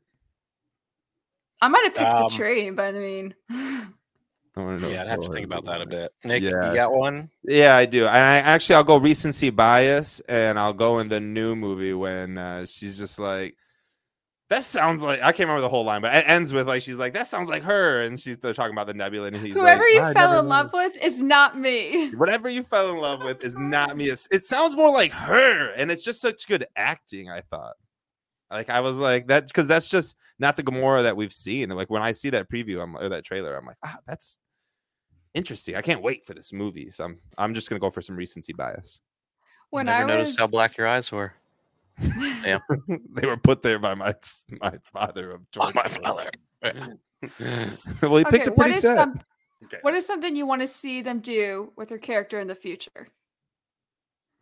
I 1.62 1.70
might 1.70 1.86
have 1.86 1.96
picked 1.96 2.06
Um, 2.10 2.24
the 2.24 2.36
tree, 2.36 2.70
but 2.72 2.94
I 2.96 3.00
mean 3.00 3.34
I 3.50 3.88
Yeah, 4.58 5.02
I'd 5.04 5.08
have 5.08 5.22
to 5.22 5.32
think 5.32 5.46
about 5.46 5.64
that 5.66 5.82
a 5.82 5.86
bit. 5.86 6.12
Nick, 6.26 6.44
Yeah. 6.44 6.70
you 6.70 6.76
got 6.76 6.92
one? 6.92 7.30
Yeah, 7.44 7.78
I 7.78 7.86
do. 7.86 8.02
And 8.06 8.18
I 8.18 8.38
actually 8.40 8.76
I'll 8.76 8.84
go 8.84 8.98
recency 8.98 9.50
bias 9.50 10.20
and 10.28 10.60
I'll 10.60 10.74
go 10.74 11.00
in 11.00 11.08
the 11.08 11.22
new 11.22 11.56
movie 11.56 11.94
when 11.94 12.38
uh, 12.38 12.66
she's 12.66 12.98
just 12.98 13.18
like 13.18 13.56
that 14.54 14.64
sounds 14.64 15.02
like 15.02 15.20
I 15.22 15.32
can't 15.32 15.48
remember 15.48 15.62
the 15.62 15.70
whole 15.70 15.84
line, 15.84 16.02
but 16.02 16.14
it 16.16 16.26
ends 16.28 16.54
with 16.54 16.68
like 16.68 16.84
she's 16.84 17.00
like 17.00 17.14
that 17.14 17.26
sounds 17.26 17.50
like 17.50 17.64
her, 17.64 18.04
and 18.04 18.20
she's 18.20 18.38
they're 18.38 18.54
talking 18.54 18.74
about 18.74 18.86
the 18.86 18.94
nebula. 18.94 19.28
And 19.28 19.36
he's 19.38 19.56
whoever 19.56 19.82
like, 19.82 19.94
you 19.94 20.00
"I 20.02 20.14
fell 20.14 20.28
never 20.30 20.40
in 20.40 20.46
knew." 20.46 20.50
love 20.50 20.74
with 20.74 20.96
is 21.02 21.22
not 21.24 21.58
me. 21.58 22.12
whatever 22.16 22.48
you 22.50 22.62
fell 22.62 22.92
in 22.92 22.98
love 22.98 23.24
with 23.24 23.44
is 23.44 23.58
not 23.58 23.98
me. 23.98 24.06
It's- 24.06 24.28
It 24.32 24.46
sounds 24.46 24.76
more 24.76 24.92
like 24.92 25.12
her, 25.12 25.72
and 25.74 25.90
it's 25.90 26.04
just 26.04 26.22
such 26.22 26.48
good 26.48 26.66
acting. 26.76 27.32
I 27.32 27.42
thought, 27.42 27.74
like 28.52 28.70
I 28.70 28.80
was 28.82 29.00
like 29.00 29.28
that 29.28 29.48
because 29.48 29.68
that's 29.68 29.90
just 29.90 30.16
not 30.38 30.56
the 30.56 30.64
Gamora 30.64 31.02
that 31.02 31.18
we've 31.18 31.34
seen. 31.34 31.70
Like 31.70 31.90
when 31.90 32.04
I 32.04 32.12
see 32.12 32.30
that 32.30 32.48
preview, 32.48 32.80
I'm 32.84 32.96
or 32.96 33.10
that 33.10 33.26
trailer, 33.26 33.56
I'm 33.58 33.66
like, 33.66 33.78
ah, 33.84 33.98
that's 34.06 34.38
interesting. 35.34 35.76
I 35.76 35.82
can't 35.82 36.04
wait 36.04 36.26
for 36.26 36.36
this 36.36 36.54
movie. 36.54 36.92
So 36.92 37.06
I'm 37.06 37.18
I'm 37.40 37.54
just 37.56 37.70
gonna 37.70 37.80
go 37.80 37.90
for 37.90 38.02
some 38.04 38.16
recency 38.16 38.54
bias. 38.54 39.02
When 39.72 39.88
Never 39.88 40.04
I 40.04 40.16
noticed 40.18 40.38
how 40.38 40.46
black 40.46 40.78
your 40.78 40.86
eyes 40.88 41.12
were. 41.12 41.34
they 42.00 43.26
were 43.28 43.38
put 43.38 43.62
there 43.62 43.80
by 43.80 43.94
my 43.94 44.14
my 44.62 44.74
father 44.92 45.32
of 45.32 45.42
Oh, 45.58 45.72
my 45.74 45.84
24. 45.84 46.04
father. 46.04 46.32
well, 48.02 48.18
he 48.18 48.26
picked 48.26 48.48
a 48.48 48.52
what 48.52 48.58
pretty 48.66 48.74
is 48.76 48.82
set. 48.82 48.96
some 48.98 49.20
Okay. 49.66 49.78
what 49.82 49.94
is 49.94 50.06
something 50.06 50.36
you 50.36 50.46
want 50.46 50.62
to 50.62 50.68
see 50.68 51.02
them 51.02 51.20
do 51.20 51.72
with 51.78 51.88
their 51.90 51.98
character 51.98 52.40
in 52.40 52.48
the 52.48 52.56
future? 52.56 53.08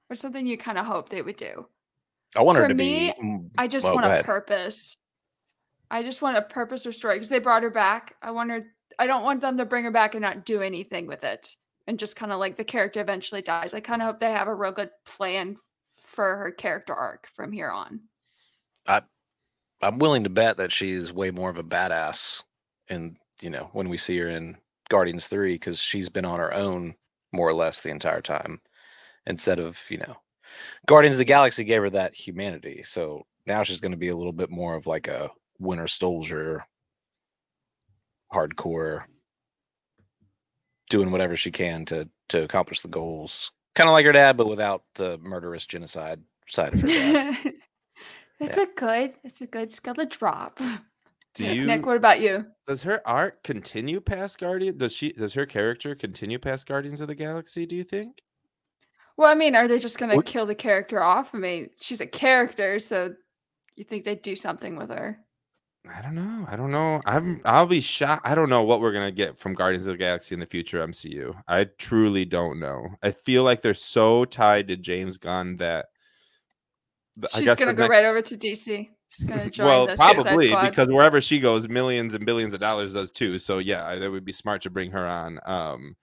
Or 0.09 0.15
something 0.15 0.47
you 0.47 0.57
kind 0.57 0.77
of 0.79 0.85
hope 0.85 1.09
they 1.09 1.21
would 1.21 1.37
do? 1.37 1.67
I 2.35 2.41
want 2.41 2.57
her 2.57 2.67
to 2.67 2.73
me, 2.73 3.13
be. 3.19 3.49
I 3.57 3.67
just 3.67 3.85
well, 3.85 3.95
want 3.95 4.05
a 4.07 4.09
ahead. 4.09 4.25
purpose. 4.25 4.97
I 5.91 6.01
just 6.01 6.21
want 6.21 6.37
a 6.37 6.41
purpose 6.41 6.85
or 6.85 6.91
story 6.91 7.15
because 7.15 7.29
they 7.29 7.39
brought 7.39 7.63
her 7.63 7.69
back. 7.69 8.15
I 8.21 8.31
want 8.31 8.49
her. 8.49 8.65
I 8.97 9.05
don't 9.05 9.23
want 9.23 9.41
them 9.41 9.57
to 9.57 9.65
bring 9.65 9.83
her 9.83 9.91
back 9.91 10.15
and 10.15 10.21
not 10.21 10.45
do 10.45 10.61
anything 10.61 11.05
with 11.05 11.23
it, 11.23 11.55
and 11.87 11.99
just 11.99 12.15
kind 12.15 12.31
of 12.31 12.39
like 12.39 12.55
the 12.55 12.63
character 12.63 12.99
eventually 13.01 13.41
dies. 13.41 13.73
I 13.73 13.79
kind 13.79 14.01
of 14.01 14.07
hope 14.07 14.19
they 14.19 14.31
have 14.31 14.47
a 14.47 14.55
real 14.55 14.71
good 14.71 14.89
plan 15.05 15.55
for 16.11 16.37
her 16.37 16.51
character 16.51 16.93
arc 16.93 17.27
from 17.27 17.51
here 17.51 17.71
on. 17.71 18.01
I'm 19.81 19.97
willing 19.97 20.23
to 20.25 20.29
bet 20.29 20.57
that 20.57 20.71
she's 20.71 21.11
way 21.11 21.31
more 21.31 21.49
of 21.49 21.57
a 21.57 21.63
badass 21.63 22.43
in 22.87 23.17
you 23.41 23.49
know 23.49 23.69
when 23.73 23.89
we 23.89 23.97
see 23.97 24.17
her 24.19 24.29
in 24.29 24.57
Guardians 24.89 25.27
Three 25.27 25.55
because 25.55 25.79
she's 25.79 26.09
been 26.09 26.25
on 26.25 26.39
her 26.39 26.53
own 26.53 26.95
more 27.31 27.47
or 27.47 27.53
less 27.53 27.81
the 27.81 27.89
entire 27.89 28.21
time, 28.21 28.61
instead 29.25 29.59
of 29.59 29.79
you 29.89 29.97
know 29.97 30.17
Guardians 30.85 31.15
of 31.15 31.19
the 31.19 31.25
Galaxy 31.25 31.63
gave 31.63 31.81
her 31.81 31.89
that 31.91 32.15
humanity. 32.15 32.83
So 32.83 33.25
now 33.47 33.63
she's 33.63 33.79
going 33.79 33.93
to 33.93 33.97
be 33.97 34.09
a 34.09 34.15
little 34.15 34.33
bit 34.33 34.51
more 34.51 34.75
of 34.75 34.85
like 34.85 35.07
a 35.07 35.31
Winter 35.59 35.87
Soldier, 35.87 36.63
hardcore, 38.33 39.03
doing 40.89 41.11
whatever 41.11 41.35
she 41.35 41.51
can 41.51 41.85
to 41.85 42.07
to 42.29 42.43
accomplish 42.43 42.81
the 42.81 42.87
goals. 42.87 43.51
Kind 43.75 43.87
of 43.89 43.93
like 43.93 44.05
her 44.05 44.11
dad, 44.11 44.37
but 44.37 44.47
without 44.47 44.83
the 44.95 45.17
murderous 45.19 45.65
genocide 45.65 46.21
side 46.47 46.73
of 46.73 46.81
her 46.81 46.87
dad. 46.87 47.37
it's 48.39 48.57
a 48.57 48.67
good, 48.75 49.13
it's 49.23 49.41
a 49.41 49.47
good 49.47 49.71
skill 49.71 49.93
to 49.95 50.05
drop. 50.05 50.59
Do 51.35 51.43
you 51.45 51.65
Nick, 51.65 51.85
what 51.85 51.97
about 51.97 52.19
you? 52.19 52.45
does 52.67 52.83
her 52.83 53.01
art 53.07 53.43
continue 53.43 54.01
past 54.01 54.39
Guardian? 54.39 54.77
Does 54.77 54.93
she 54.93 55.13
does 55.13 55.33
her 55.33 55.45
character 55.45 55.95
continue 55.95 56.39
past 56.39 56.67
Guardians 56.67 57.01
of 57.01 57.07
the 57.07 57.15
Galaxy, 57.15 57.65
do 57.65 57.75
you 57.75 57.83
think? 57.83 58.21
Well, 59.17 59.29
I 59.29 59.35
mean, 59.35 59.55
are 59.55 59.67
they 59.67 59.79
just 59.79 59.97
gonna 59.99 60.15
What- 60.15 60.25
kill 60.25 60.45
the 60.45 60.55
character 60.55 61.01
off? 61.01 61.33
I 61.33 61.37
mean, 61.37 61.69
she's 61.79 62.01
a 62.01 62.07
character, 62.07 62.79
so 62.79 63.13
you 63.77 63.83
think 63.85 64.03
they'd 64.03 64.21
do 64.21 64.35
something 64.35 64.75
with 64.75 64.89
her? 64.89 65.19
I 65.89 66.01
don't 66.01 66.13
know. 66.15 66.45
I 66.47 66.55
don't 66.55 66.71
know. 66.71 67.01
I'm 67.05 67.41
I'll 67.43 67.65
be 67.65 67.81
shocked. 67.81 68.25
I 68.25 68.35
don't 68.35 68.49
know 68.49 68.61
what 68.61 68.81
we're 68.81 68.91
gonna 68.93 69.11
get 69.11 69.37
from 69.37 69.55
Guardians 69.55 69.87
of 69.87 69.93
the 69.93 69.97
Galaxy 69.97 70.33
in 70.35 70.39
the 70.39 70.45
future 70.45 70.85
MCU. 70.85 71.33
I 71.47 71.65
truly 71.77 72.23
don't 72.23 72.59
know. 72.59 72.87
I 73.01 73.11
feel 73.11 73.43
like 73.43 73.61
they're 73.61 73.73
so 73.73 74.25
tied 74.25 74.67
to 74.67 74.77
James 74.77 75.17
Gunn 75.17 75.57
that 75.57 75.87
th- 77.19 77.33
She's 77.33 77.55
gonna 77.55 77.73
go 77.73 77.83
next- 77.83 77.89
right 77.89 78.05
over 78.05 78.21
to 78.21 78.37
DC. 78.37 78.89
She's 79.09 79.25
gonna 79.27 79.49
join 79.49 79.65
well, 79.65 79.87
the 79.87 79.95
probably 79.95 80.49
Squad. 80.49 80.69
because 80.69 80.87
wherever 80.87 81.19
she 81.19 81.39
goes, 81.39 81.67
millions 81.67 82.13
and 82.13 82.25
billions 82.27 82.53
of 82.53 82.59
dollars 82.59 82.93
does 82.93 83.11
too. 83.11 83.39
So 83.39 83.57
yeah, 83.57 83.95
that 83.95 84.11
would 84.11 84.23
be 84.23 84.31
smart 84.31 84.61
to 84.61 84.69
bring 84.69 84.91
her 84.91 85.05
on. 85.05 85.39
Um, 85.45 85.95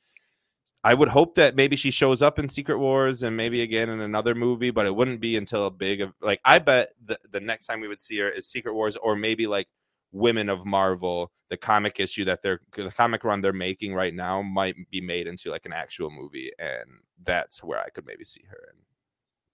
I 0.84 0.94
would 0.94 1.08
hope 1.08 1.34
that 1.34 1.56
maybe 1.56 1.74
she 1.74 1.90
shows 1.90 2.22
up 2.22 2.38
in 2.38 2.48
Secret 2.48 2.78
Wars 2.78 3.22
and 3.22 3.36
maybe 3.36 3.62
again 3.62 3.88
in 3.88 4.00
another 4.00 4.34
movie, 4.34 4.70
but 4.70 4.86
it 4.86 4.94
wouldn't 4.94 5.20
be 5.20 5.36
until 5.36 5.66
a 5.66 5.70
big 5.70 6.08
like 6.20 6.40
I 6.44 6.60
bet 6.60 6.90
the, 7.04 7.18
the 7.30 7.40
next 7.40 7.66
time 7.66 7.80
we 7.80 7.88
would 7.88 8.00
see 8.00 8.18
her 8.18 8.28
is 8.28 8.46
Secret 8.46 8.74
Wars 8.74 8.96
or 8.96 9.16
maybe 9.16 9.46
like 9.46 9.66
Women 10.12 10.48
of 10.48 10.64
Marvel, 10.64 11.32
the 11.50 11.56
comic 11.56 12.00
issue 12.00 12.24
that 12.24 12.42
they're 12.42 12.60
the 12.72 12.90
comic 12.90 13.24
run 13.24 13.40
they're 13.40 13.52
making 13.52 13.92
right 13.92 14.14
now 14.14 14.40
might 14.40 14.76
be 14.90 15.00
made 15.00 15.26
into 15.26 15.50
like 15.50 15.66
an 15.66 15.72
actual 15.72 16.10
movie, 16.10 16.50
and 16.58 16.88
that's 17.24 17.62
where 17.62 17.80
I 17.80 17.90
could 17.90 18.06
maybe 18.06 18.24
see 18.24 18.44
her 18.48 18.58
in. 18.72 18.78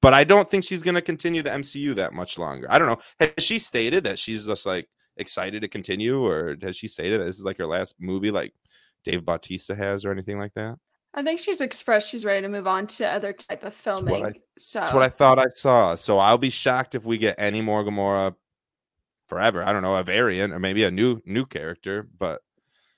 But 0.01 0.15
I 0.15 0.23
don't 0.25 0.49
think 0.51 0.63
she's 0.63 0.83
gonna 0.83 1.03
continue 1.03 1.43
the 1.43 1.51
MCU 1.51 1.95
that 1.97 2.13
much 2.13 2.39
longer. 2.39 2.71
I 2.71 2.79
don't 2.79 2.89
know. 2.89 3.01
Has 3.19 3.45
she 3.45 3.59
stated 3.59 4.05
that 4.05 4.19
she's 4.19 4.47
just 4.47 4.67
like 4.67 4.89
excited 5.17 5.63
to 5.63 5.69
continue, 5.69 6.25
or 6.25 6.57
has 6.63 6.77
she 6.77 6.87
stated 6.87 7.21
that 7.21 7.25
this 7.25 7.39
is 7.39 7.45
like 7.45 7.59
her 7.59 7.67
last 7.67 7.97
movie, 7.99 8.31
like 8.31 8.55
Dave 9.05 9.25
Bautista 9.25 9.75
has, 9.75 10.05
or 10.05 10.13
anything 10.13 10.39
like 10.39 10.55
that? 10.55 10.79
I 11.17 11.23
think 11.23 11.39
she's 11.41 11.61
expressed 11.61 12.11
she's 12.11 12.25
ready 12.25 12.43
to 12.43 12.49
move 12.49 12.67
on 12.67 12.87
to 12.89 13.07
other 13.07 13.33
type 13.33 13.61
of 13.63 13.67
what 13.67 13.75
filming. 13.75 14.27
I- 14.27 14.33
so 14.59 14.81
That's 14.81 14.93
what 14.93 15.03
I 15.03 15.09
thought 15.09 15.39
I 15.39 15.47
saw. 15.49 15.95
So 15.95 16.19
I'll 16.19 16.39
be 16.39 16.51
shocked 16.51 16.95
if 16.95 17.05
we 17.05 17.19
get 17.19 17.37
any 17.39 17.61
more 17.61 17.85
Gamora 17.85 18.35
forever. 19.29 19.63
I 19.65 19.73
don't 19.73 19.83
know, 19.83 19.97
a 19.97 20.03
variant 20.03 20.53
or 20.53 20.59
maybe 20.59 20.85
a 20.85 20.91
new 20.91 21.21
new 21.25 21.47
character. 21.47 22.09
But 22.19 22.41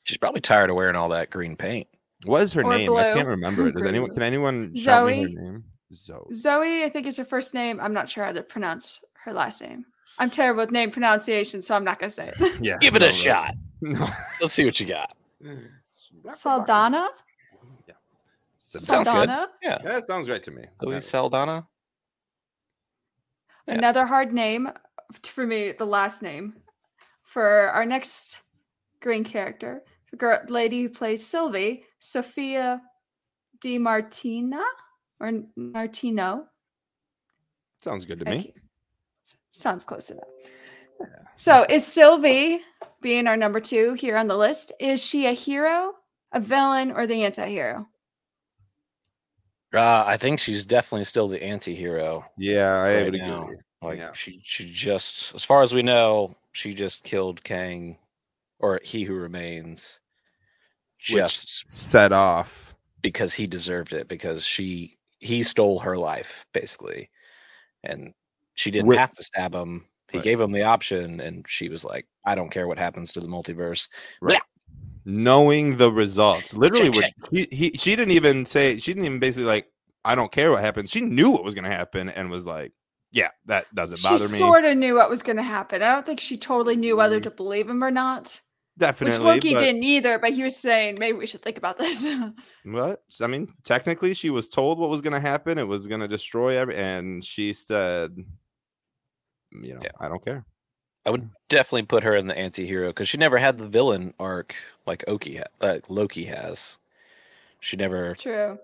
She's 0.04 0.18
probably 0.18 0.40
tired 0.40 0.70
of 0.70 0.76
wearing 0.76 0.96
all 0.96 1.08
that 1.10 1.30
green 1.30 1.56
paint. 1.56 1.88
what 2.24 2.42
is 2.42 2.52
her 2.54 2.62
Or 2.62 2.76
name? 2.76 2.94
I 2.96 3.12
can't 3.14 3.26
remember 3.28 3.66
it. 3.68 3.74
Does 3.74 3.82
anyone 3.86 4.10
can 4.10 4.22
anyone 4.22 4.74
shout 4.76 5.06
me 5.06 5.22
her 5.22 5.28
Zoe. 5.28 5.34
name? 5.34 5.64
Zoe. 5.92 6.32
Zoe, 6.32 6.84
I 6.84 6.88
think 6.90 7.06
is 7.06 7.16
her 7.16 7.24
first 7.24 7.54
name. 7.54 7.80
I'm 7.80 7.92
not 7.92 8.08
sure 8.08 8.24
how 8.24 8.32
to 8.32 8.42
pronounce 8.42 9.00
her 9.24 9.32
last 9.32 9.60
name. 9.62 9.84
I'm 10.18 10.30
terrible 10.30 10.62
with 10.62 10.70
name 10.70 10.90
pronunciation, 10.90 11.60
so 11.62 11.74
I'm 11.76 11.84
not 11.84 11.98
gonna 11.98 12.10
say 12.10 12.32
it. 12.38 12.60
Yeah. 12.62 12.78
Give 12.78 12.96
it 12.96 13.00
no, 13.00 13.06
a 13.06 13.08
right. 13.08 13.14
shot. 13.14 13.54
No. 13.82 14.08
Let's 14.40 14.54
see 14.54 14.64
what 14.64 14.80
you 14.80 14.86
got. 14.86 15.14
Saldana? 16.28 17.08
Yeah. 18.82 18.86
Sounds 18.86 19.08
good. 19.08 19.14
Saldana? 19.28 19.48
Yeah. 19.62 19.78
That 19.84 20.06
sounds 20.06 20.28
right 20.28 20.42
to 20.42 20.50
me. 20.50 20.64
Zoe 20.82 20.92
Yeah. 20.92 20.98
Saldana. 21.00 21.66
Yeah. 23.66 23.74
Another 23.74 24.06
hard 24.06 24.32
name 24.32 24.68
for 25.24 25.46
me, 25.46 25.72
the 25.72 25.84
last 25.86 26.22
name 26.22 26.54
for 27.22 27.68
our 27.70 27.84
next 27.84 28.40
green 29.00 29.24
character, 29.24 29.82
the 30.10 30.16
girl, 30.16 30.40
lady 30.48 30.82
who 30.82 30.88
plays 30.88 31.26
Sylvie, 31.26 31.84
Sophia 32.00 32.80
Di 33.60 33.78
Martina 33.78 34.62
or 35.20 35.32
Martino. 35.56 36.46
Sounds 37.80 38.04
good 38.04 38.20
to 38.20 38.28
I 38.28 38.34
me. 38.34 38.42
can't- 38.44 38.56
Sounds 39.50 39.84
close 39.84 40.10
enough. 40.10 40.28
So, 41.36 41.64
is 41.68 41.86
Sylvie 41.86 42.60
being 43.00 43.26
our 43.26 43.36
number 43.36 43.58
two 43.60 43.94
here 43.94 44.16
on 44.16 44.26
the 44.28 44.36
list? 44.36 44.72
Is 44.80 45.02
she 45.04 45.26
a 45.26 45.32
hero, 45.32 45.94
a 46.32 46.40
villain, 46.40 46.90
or 46.92 47.06
the 47.06 47.24
anti-hero? 47.24 47.86
Uh, 49.76 50.04
I 50.06 50.16
think 50.16 50.38
she's 50.38 50.66
definitely 50.66 51.04
still 51.04 51.28
the 51.28 51.42
anti-hero. 51.42 52.24
Yeah, 52.38 52.82
I 52.82 52.94
Right 52.96 53.04
would 53.04 53.14
now. 53.20 53.44
agree. 53.44 53.56
Like 53.82 53.98
Yeah. 53.98 54.12
she 54.12 54.40
she 54.42 54.70
just 54.72 55.34
as 55.34 55.44
far 55.44 55.62
as 55.62 55.74
we 55.74 55.82
know, 55.82 56.36
she 56.52 56.72
just 56.74 57.04
killed 57.04 57.44
Kang 57.44 57.98
or 58.58 58.80
he 58.82 59.04
who 59.04 59.14
remains 59.14 60.00
Which 61.10 61.16
just 61.18 61.70
set 61.72 62.12
off. 62.12 62.74
because 63.02 63.34
he 63.34 63.46
deserved 63.46 63.92
it 63.92 64.08
because 64.08 64.44
she 64.44 64.96
he 65.18 65.42
stole 65.42 65.78
her 65.80 65.96
life 65.98 66.46
basically. 66.52 67.10
And 67.84 68.14
she 68.54 68.70
didn't 68.70 68.92
have 68.92 69.12
to 69.12 69.22
stab 69.22 69.54
him. 69.54 69.84
He 70.10 70.18
Right. 70.18 70.24
gave 70.24 70.40
him 70.40 70.52
the 70.52 70.62
option 70.64 71.20
and 71.20 71.44
she 71.48 71.68
was 71.68 71.84
like, 71.84 72.06
I 72.24 72.34
don't 72.34 72.50
care 72.50 72.66
what 72.66 72.78
happens 72.78 73.12
to 73.12 73.20
the 73.20 73.26
multiverse. 73.28 73.88
Knowing 75.06 75.76
the 75.78 75.90
results. 75.90 76.54
Literally, 76.54 76.90
Check, 76.90 77.14
would, 77.30 77.38
he, 77.38 77.48
he 77.50 77.70
she 77.78 77.96
didn't 77.96 78.12
even 78.12 78.44
say 78.44 78.76
she 78.76 78.92
didn't 78.92 79.06
even 79.06 79.18
basically 79.20 79.46
like 79.46 79.68
I 80.04 80.14
don't 80.14 80.30
care 80.30 80.50
what 80.50 80.60
happens. 80.60 80.90
She 80.90 81.00
knew 81.00 81.30
what 81.30 81.44
was 81.44 81.54
going 81.54 81.64
to 81.64 81.70
happen 81.70 82.10
and 82.10 82.30
was 82.30 82.44
like, 82.46 82.72
yeah, 83.12 83.30
that 83.46 83.72
doesn't 83.74 83.98
She 83.98 84.02
bother 84.08 84.24
me. 84.24 84.30
She 84.30 84.36
sort 84.36 84.64
of 84.64 84.76
knew 84.76 84.94
what 84.94 85.08
was 85.08 85.22
going 85.22 85.36
to 85.36 85.42
happen. 85.42 85.82
I 85.82 85.92
don't 85.92 86.04
think 86.04 86.20
she 86.20 86.36
totally 86.36 86.76
knew 86.76 86.96
whether 86.96 87.18
Mm. 87.18 87.24
to 87.24 87.30
believe 87.30 87.68
him 87.70 87.82
or 87.82 87.90
not. 87.90 88.40
Definitely, 88.78 89.18
Which 89.18 89.24
Loki 89.24 89.54
but, 89.54 89.60
didn't 89.60 89.84
either, 89.84 90.18
but 90.18 90.32
he 90.34 90.42
was 90.42 90.54
saying 90.54 90.98
maybe 90.98 91.16
we 91.16 91.26
should 91.26 91.40
think 91.40 91.56
about 91.56 91.78
this. 91.78 92.12
What 92.64 93.00
I 93.22 93.26
mean, 93.26 93.48
technically, 93.64 94.12
she 94.12 94.28
was 94.28 94.50
told 94.50 94.78
what 94.78 94.90
was 94.90 95.00
going 95.00 95.14
to 95.14 95.20
happen. 95.20 95.56
It 95.56 95.66
was 95.66 95.86
going 95.86 96.02
to 96.02 96.08
destroy 96.08 96.58
every, 96.58 96.76
and 96.76 97.24
she 97.24 97.54
said, 97.54 98.14
you 99.50 99.74
know, 99.74 99.80
Yeah. 99.82 99.92
I 99.98 100.08
don't 100.08 100.22
care. 100.22 100.44
I 101.06 101.10
would 101.10 101.30
definitely 101.48 101.84
put 101.84 102.02
her 102.04 102.14
in 102.16 102.26
the 102.26 102.36
anti-hero 102.36 102.88
because 102.88 103.08
she 103.08 103.16
never 103.16 103.38
had 103.38 103.56
the 103.56 103.66
villain 103.68 104.12
arc 104.18 104.56
like 104.86 105.04
Oki 105.08 105.36
ha- 105.36 105.44
like 105.60 105.88
Loki 105.90 106.24
has. 106.26 106.78
She 107.60 107.76
never 107.76 108.14
True. 108.14 108.58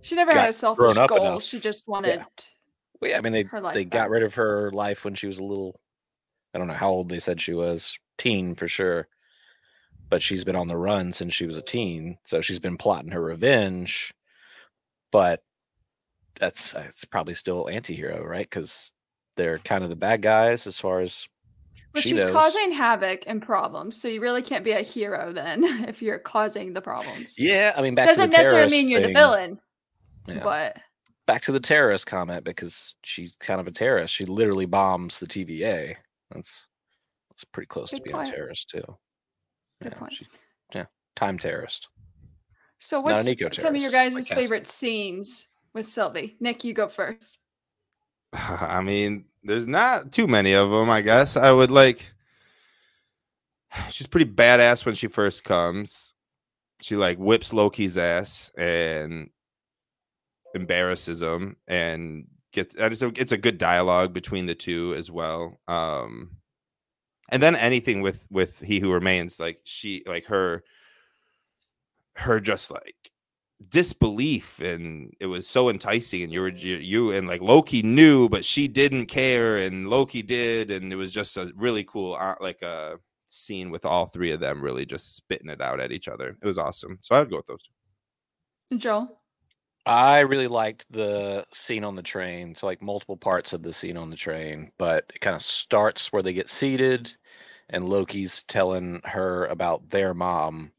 She 0.00 0.14
never 0.14 0.32
had 0.32 0.48
a 0.48 0.52
selfish 0.52 0.94
goal. 1.08 1.18
enough. 1.20 1.42
She 1.42 1.60
just 1.60 1.86
wanted. 1.88 2.24
Well, 3.00 3.10
yeah, 3.10 3.18
I 3.18 3.20
mean 3.20 3.32
they 3.32 3.44
they 3.72 3.84
got 3.84 4.10
rid 4.10 4.22
of 4.22 4.34
her 4.34 4.70
life 4.72 5.04
when 5.04 5.14
she 5.14 5.26
was 5.26 5.38
a 5.38 5.44
little 5.44 5.80
I 6.54 6.58
don't 6.58 6.68
know 6.68 6.74
how 6.74 6.90
old 6.90 7.08
they 7.08 7.20
said 7.20 7.40
she 7.40 7.52
was, 7.52 7.98
teen 8.16 8.54
for 8.54 8.68
sure. 8.68 9.08
But 10.10 10.22
she's 10.22 10.44
been 10.44 10.56
on 10.56 10.68
the 10.68 10.76
run 10.76 11.12
since 11.12 11.34
she 11.34 11.44
was 11.44 11.58
a 11.58 11.62
teen, 11.62 12.16
so 12.24 12.40
she's 12.40 12.58
been 12.60 12.78
plotting 12.78 13.10
her 13.10 13.22
revenge. 13.22 14.14
But 15.12 15.42
that's 16.40 16.74
uh, 16.74 16.84
it's 16.88 17.04
probably 17.04 17.34
still 17.34 17.68
anti-hero, 17.68 18.24
right? 18.24 18.50
Cuz 18.50 18.92
they're 19.36 19.58
kind 19.58 19.84
of 19.84 19.90
the 19.90 19.96
bad 19.96 20.22
guys 20.22 20.66
as 20.66 20.80
far 20.80 21.00
as 21.00 21.28
But 21.92 22.02
she 22.02 22.10
she's 22.10 22.20
knows. 22.20 22.32
causing 22.32 22.72
havoc 22.72 23.24
and 23.26 23.40
problems, 23.40 24.00
so 24.00 24.08
you 24.08 24.20
really 24.20 24.42
can't 24.42 24.64
be 24.64 24.72
a 24.72 24.82
hero 24.82 25.32
then 25.32 25.64
if 25.88 26.02
you're 26.02 26.18
causing 26.18 26.72
the 26.74 26.80
problems. 26.80 27.34
Yeah, 27.38 27.72
I 27.76 27.82
mean 27.82 27.94
back 27.94 28.08
Doesn't 28.08 28.30
to 28.30 28.36
the 28.36 28.42
necessarily 28.42 28.70
mean 28.70 28.88
you're 28.88 29.00
the 29.00 29.12
villain, 29.12 29.58
yeah. 30.26 30.42
but 30.42 30.76
back 31.26 31.42
to 31.42 31.52
the 31.52 31.60
terrorist 31.60 32.06
comment 32.06 32.44
because 32.44 32.94
she's 33.04 33.34
kind 33.40 33.60
of 33.60 33.66
a 33.66 33.70
terrorist. 33.70 34.14
She 34.14 34.24
literally 34.26 34.66
bombs 34.66 35.18
the 35.18 35.26
TVA. 35.26 35.96
That's 36.30 36.66
that's 37.30 37.44
pretty 37.44 37.68
close 37.68 37.90
to 37.90 38.02
being 38.02 38.16
point. 38.16 38.28
a 38.28 38.32
terrorist 38.32 38.68
too. 38.68 38.84
Good 39.82 39.92
yeah, 39.92 39.98
point. 39.98 40.12
she- 40.12 40.26
yeah, 40.74 40.86
time 41.16 41.38
terrorist. 41.38 41.88
so 42.78 43.00
what's 43.00 43.24
some 43.60 43.74
of 43.74 43.80
your 43.80 43.90
guys' 43.90 44.28
favorite 44.28 44.66
scenes 44.66 45.48
with 45.72 45.86
Sylvie? 45.86 46.36
Nick, 46.40 46.64
you 46.64 46.74
go 46.74 46.88
first. 46.88 47.37
I 48.32 48.82
mean, 48.82 49.24
there's 49.42 49.66
not 49.66 50.12
too 50.12 50.26
many 50.26 50.52
of 50.52 50.70
them. 50.70 50.90
I 50.90 51.00
guess 51.00 51.36
I 51.36 51.50
would 51.50 51.70
like. 51.70 52.12
She's 53.90 54.06
pretty 54.06 54.30
badass 54.30 54.84
when 54.84 54.94
she 54.94 55.08
first 55.08 55.44
comes. 55.44 56.14
She 56.80 56.96
like 56.96 57.18
whips 57.18 57.52
Loki's 57.52 57.98
ass 57.98 58.52
and 58.56 59.30
embarrasses 60.54 61.22
him, 61.22 61.56
and 61.66 62.26
gets. 62.52 62.74
It's 62.78 63.02
a, 63.02 63.08
it's 63.16 63.32
a 63.32 63.38
good 63.38 63.58
dialogue 63.58 64.12
between 64.12 64.46
the 64.46 64.54
two 64.54 64.94
as 64.96 65.10
well. 65.10 65.58
Um, 65.66 66.36
and 67.30 67.42
then 67.42 67.56
anything 67.56 68.00
with 68.00 68.26
with 68.30 68.60
He 68.60 68.78
Who 68.78 68.92
Remains, 68.92 69.40
like 69.40 69.60
she, 69.64 70.02
like 70.06 70.26
her, 70.26 70.62
her 72.14 72.38
just 72.38 72.70
like 72.70 73.07
disbelief 73.70 74.60
and 74.60 75.12
it 75.18 75.26
was 75.26 75.46
so 75.46 75.68
enticing 75.68 76.22
and 76.22 76.32
you 76.32 76.40
were 76.40 76.48
you, 76.48 76.76
you 76.76 77.10
and 77.10 77.26
like 77.26 77.40
loki 77.40 77.82
knew 77.82 78.28
but 78.28 78.44
she 78.44 78.68
didn't 78.68 79.06
care 79.06 79.56
and 79.56 79.90
loki 79.90 80.22
did 80.22 80.70
and 80.70 80.92
it 80.92 80.96
was 80.96 81.10
just 81.10 81.36
a 81.36 81.52
really 81.56 81.82
cool 81.82 82.14
uh, 82.14 82.36
like 82.40 82.62
a 82.62 82.96
scene 83.26 83.68
with 83.70 83.84
all 83.84 84.06
three 84.06 84.30
of 84.30 84.38
them 84.38 84.62
really 84.62 84.86
just 84.86 85.16
spitting 85.16 85.50
it 85.50 85.60
out 85.60 85.80
at 85.80 85.90
each 85.90 86.06
other 86.06 86.36
it 86.40 86.46
was 86.46 86.56
awesome 86.56 86.98
so 87.00 87.16
i 87.16 87.18
would 87.18 87.30
go 87.30 87.36
with 87.36 87.46
those 87.46 87.64
two 87.64 87.72
Joel. 88.76 89.20
I 89.86 90.18
really 90.18 90.48
liked 90.48 90.84
the 90.90 91.46
scene 91.52 91.82
on 91.82 91.94
the 91.94 92.02
train. 92.02 92.54
So 92.54 92.66
like 92.66 92.82
multiple 92.82 93.16
parts 93.16 93.52
of 93.52 93.62
the 93.62 93.72
scene 93.72 93.96
on 93.96 94.10
the 94.10 94.16
train, 94.16 94.70
but 94.78 95.10
it 95.14 95.20
kind 95.20 95.34
of 95.34 95.42
starts 95.42 96.12
where 96.12 96.22
they 96.22 96.34
get 96.34 96.50
seated 96.50 97.16
and 97.70 97.88
Loki's 97.88 98.42
telling 98.42 99.00
her 99.04 99.46
about 99.46 99.90
their 99.90 100.14
mom 100.14 100.72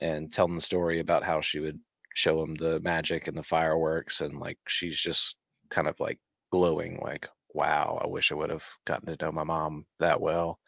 and 0.00 0.32
telling 0.32 0.56
the 0.56 0.60
story 0.60 0.98
about 0.98 1.24
how 1.24 1.40
she 1.40 1.60
would 1.60 1.78
show 2.14 2.42
him 2.42 2.54
the 2.54 2.80
magic 2.80 3.28
and 3.28 3.36
the 3.36 3.42
fireworks 3.42 4.20
and 4.20 4.38
like 4.40 4.58
she's 4.66 4.98
just 4.98 5.36
kind 5.70 5.88
of 5.88 5.98
like 6.00 6.18
glowing 6.50 6.98
like 7.02 7.28
wow, 7.54 8.00
I 8.02 8.08
wish 8.08 8.32
I 8.32 8.34
would 8.34 8.50
have 8.50 8.66
gotten 8.84 9.16
to 9.16 9.24
know 9.24 9.32
my 9.32 9.44
mom 9.44 9.86
that 10.00 10.20
well. 10.20 10.58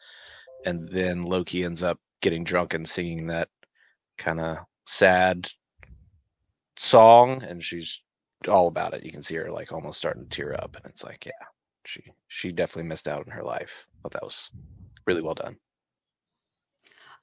And 0.65 0.89
then 0.89 1.23
Loki 1.23 1.63
ends 1.63 1.83
up 1.83 1.99
getting 2.21 2.43
drunk 2.43 2.73
and 2.73 2.87
singing 2.87 3.27
that 3.27 3.49
kind 4.17 4.39
of 4.39 4.59
sad 4.85 5.49
song 6.77 7.43
and 7.43 7.61
she's 7.61 8.01
all 8.47 8.67
about 8.67 8.93
it. 8.93 9.03
You 9.03 9.11
can 9.11 9.21
see 9.21 9.35
her 9.35 9.51
like 9.51 9.71
almost 9.71 9.97
starting 9.97 10.23
to 10.23 10.29
tear 10.29 10.55
up 10.55 10.75
and 10.77 10.85
it's 10.85 11.03
like, 11.03 11.25
yeah, 11.25 11.45
she 11.85 12.03
she 12.27 12.51
definitely 12.51 12.87
missed 12.87 13.07
out 13.07 13.25
in 13.25 13.33
her 13.33 13.43
life. 13.43 13.85
But 14.01 14.13
that 14.13 14.23
was 14.23 14.49
really 15.05 15.21
well 15.21 15.35
done. 15.35 15.57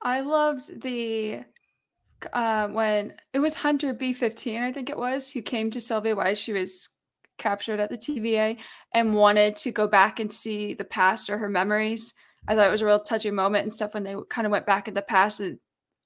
I 0.02 0.20
loved 0.20 0.82
the 0.82 1.44
uh, 2.32 2.68
when 2.68 3.14
it 3.32 3.38
was 3.38 3.54
Hunter 3.54 3.94
B15, 3.94 4.62
I 4.62 4.72
think 4.72 4.90
it 4.90 4.98
was, 4.98 5.30
who 5.30 5.42
came 5.42 5.70
to 5.70 5.80
Sylvia 5.80 6.16
while 6.16 6.34
she 6.34 6.52
was 6.52 6.88
captured 7.38 7.80
at 7.80 7.90
the 7.90 7.98
TVA 7.98 8.58
and 8.92 9.14
wanted 9.14 9.56
to 9.56 9.70
go 9.70 9.86
back 9.86 10.20
and 10.20 10.32
see 10.32 10.74
the 10.74 10.84
past 10.84 11.30
or 11.30 11.38
her 11.38 11.48
memories. 11.48 12.14
I 12.46 12.54
thought 12.54 12.68
it 12.68 12.72
was 12.72 12.82
a 12.82 12.86
real 12.86 13.00
touching 13.00 13.34
moment 13.34 13.64
and 13.64 13.72
stuff 13.72 13.94
when 13.94 14.04
they 14.04 14.14
kind 14.28 14.46
of 14.46 14.52
went 14.52 14.66
back 14.66 14.88
in 14.88 14.94
the 14.94 15.02
past 15.02 15.40
and 15.40 15.58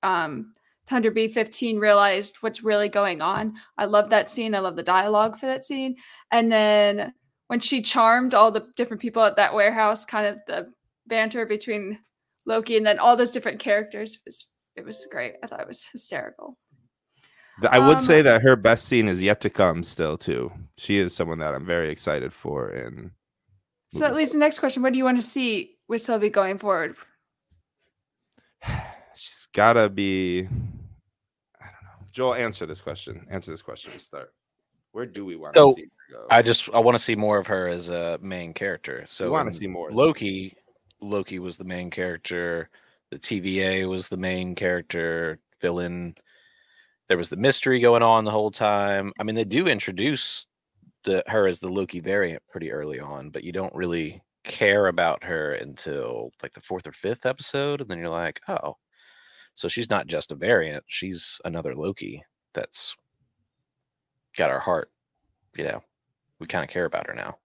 um, 0.03 0.55
Hunter 0.89 1.11
B15 1.11 1.81
realized 1.81 2.37
what's 2.41 2.63
really 2.63 2.89
going 2.89 3.21
on. 3.21 3.55
I 3.77 3.85
love 3.85 4.11
that 4.11 4.31
scene. 4.31 4.55
I 4.55 4.61
love 4.61 4.77
the 4.77 4.83
dialogue 4.83 5.37
for 5.37 5.47
that 5.47 5.65
scene. 5.65 5.97
And 6.31 6.51
then 6.51 7.13
when 7.49 7.61
she 7.61 7.83
charmed 7.83 8.35
all 8.35 8.51
the 8.51 8.67
different 8.77 9.03
people 9.03 9.23
at 9.23 9.37
that 9.37 9.55
warehouse, 9.55 10.05
kind 10.05 10.27
of 10.27 10.39
the 10.47 10.73
banter 11.07 11.45
between 11.47 11.99
Loki 12.47 12.77
and 12.77 12.87
then 12.87 12.99
all 12.99 13.17
those 13.17 13.31
different 13.31 13.59
characters 13.59 14.19
was 14.25 14.47
it 14.78 14.85
was 14.85 15.06
great. 15.11 15.35
I 15.42 15.47
thought 15.47 15.61
it 15.61 15.66
was 15.66 15.85
hysterical. 15.85 16.56
I 17.68 17.80
would 17.80 17.97
Um, 17.97 18.02
say 18.02 18.23
that 18.23 18.42
her 18.42 18.54
best 18.54 18.87
scene 18.87 19.08
is 19.08 19.20
yet 19.20 19.40
to 19.40 19.50
come 19.50 19.82
still 19.82 20.16
too. 20.16 20.52
She 20.76 20.99
is 20.99 21.14
someone 21.14 21.40
that 21.40 21.54
I'm 21.54 21.66
very 21.66 21.90
excited 21.90 22.32
for 22.32 22.68
and 22.68 23.11
So 23.88 24.00
that 24.00 24.14
leads 24.14 24.30
to 24.30 24.37
the 24.37 24.40
next 24.40 24.61
question. 24.61 24.82
What 24.82 24.92
do 24.92 24.99
you 24.99 25.04
want 25.04 25.18
to 25.18 25.23
see 25.23 25.76
with 25.88 26.00
Sylvie 26.00 26.30
going 26.30 26.58
forward? 26.58 26.94
she's 29.14 29.49
gotta 29.52 29.88
be 29.88 30.42
I 31.61 31.64
don't 31.64 31.82
know. 31.82 32.06
Joel, 32.12 32.35
answer 32.35 32.64
this 32.66 32.80
question. 32.80 33.26
Answer 33.30 33.50
this 33.50 33.62
question 33.62 33.90
to 33.92 33.99
start. 33.99 34.32
Where 34.92 35.06
do 35.06 35.25
we 35.25 35.35
want 35.37 35.56
So, 35.56 35.70
to 35.70 35.75
see 35.75 35.82
her 35.82 36.14
go? 36.16 36.26
I 36.30 36.42
just 36.42 36.68
I 36.73 36.78
want 36.78 36.97
to 36.97 37.02
see 37.02 37.16
more 37.16 37.38
of 37.38 37.49
her 37.49 37.66
as 37.68 37.88
a 37.88 38.18
main 38.23 38.54
character. 38.54 39.04
So 39.08 39.25
we 39.26 39.30
want 39.32 39.50
to 39.50 39.56
see 39.56 39.66
more. 39.66 39.90
Loki, 39.90 40.56
Loki 41.00 41.40
was 41.40 41.56
the 41.56 41.64
main 41.64 41.90
character. 41.90 42.70
The 43.11 43.19
TVA 43.19 43.88
was 43.88 44.09
the 44.09 44.17
main 44.17 44.55
character 44.55 45.38
villain. 45.61 46.15
There 47.09 47.19
was 47.19 47.31
the 47.31 47.37
mystery 47.37 47.81
going 47.81 48.03
on 48.03 48.25
the 48.25 48.31
whole 48.31 48.50
time. 48.50 49.12
I 49.19 49.23
mean, 49.23 49.35
they 49.35 49.45
do 49.45 49.67
introduce 49.67 50.47
the 51.05 51.23
her 51.27 51.47
as 51.47 51.59
the 51.59 51.69
Loki 51.69 52.00
variant 52.00 52.43
pretty 52.50 52.71
early 52.71 53.00
on, 53.00 53.31
but 53.31 53.45
you 53.45 53.53
don't 53.53 53.75
really 53.75 54.23
care 54.45 54.88
about 54.88 55.25
her 55.25 55.55
until 55.55 56.33
like 56.43 56.53
the 56.53 56.61
fourth 56.61 56.87
or 56.87 56.93
fifth 56.93 57.27
episode, 57.27 57.81
and 57.81 57.91
then 57.91 57.99
you're 57.99 58.09
like, 58.09 58.41
oh, 58.49 58.77
so 59.55 59.69
she's 59.69 59.91
not 59.91 60.07
just 60.07 60.33
a 60.33 60.37
variant; 60.37 60.85
she's 60.87 61.41
another 61.45 61.75
Loki 61.75 62.25
that's 62.55 62.97
got 64.37 64.50
our 64.50 64.61
heart. 64.61 64.91
You 65.57 65.65
know, 65.65 65.83
we 66.41 66.47
kind 66.47 66.65
of 66.65 66.71
care 66.71 66.85
about 66.85 67.07
her 67.09 67.15
now 67.15 67.38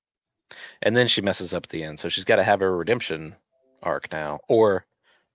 and 0.81 0.95
then 0.95 1.07
she 1.07 1.21
messes 1.21 1.53
up 1.53 1.65
at 1.65 1.69
the 1.69 1.83
end. 1.83 1.99
So 1.99 2.09
she's 2.09 2.25
got 2.25 2.37
to 2.37 2.43
have 2.43 2.59
her 2.59 2.75
redemption 2.75 3.35
arc 3.81 4.11
now, 4.11 4.39
or 4.47 4.85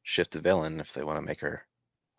shift 0.09 0.33
to 0.33 0.40
villain 0.40 0.81
if 0.81 0.94
they 0.94 1.05
want 1.05 1.18
to 1.18 1.27
make 1.27 1.40
her 1.40 1.66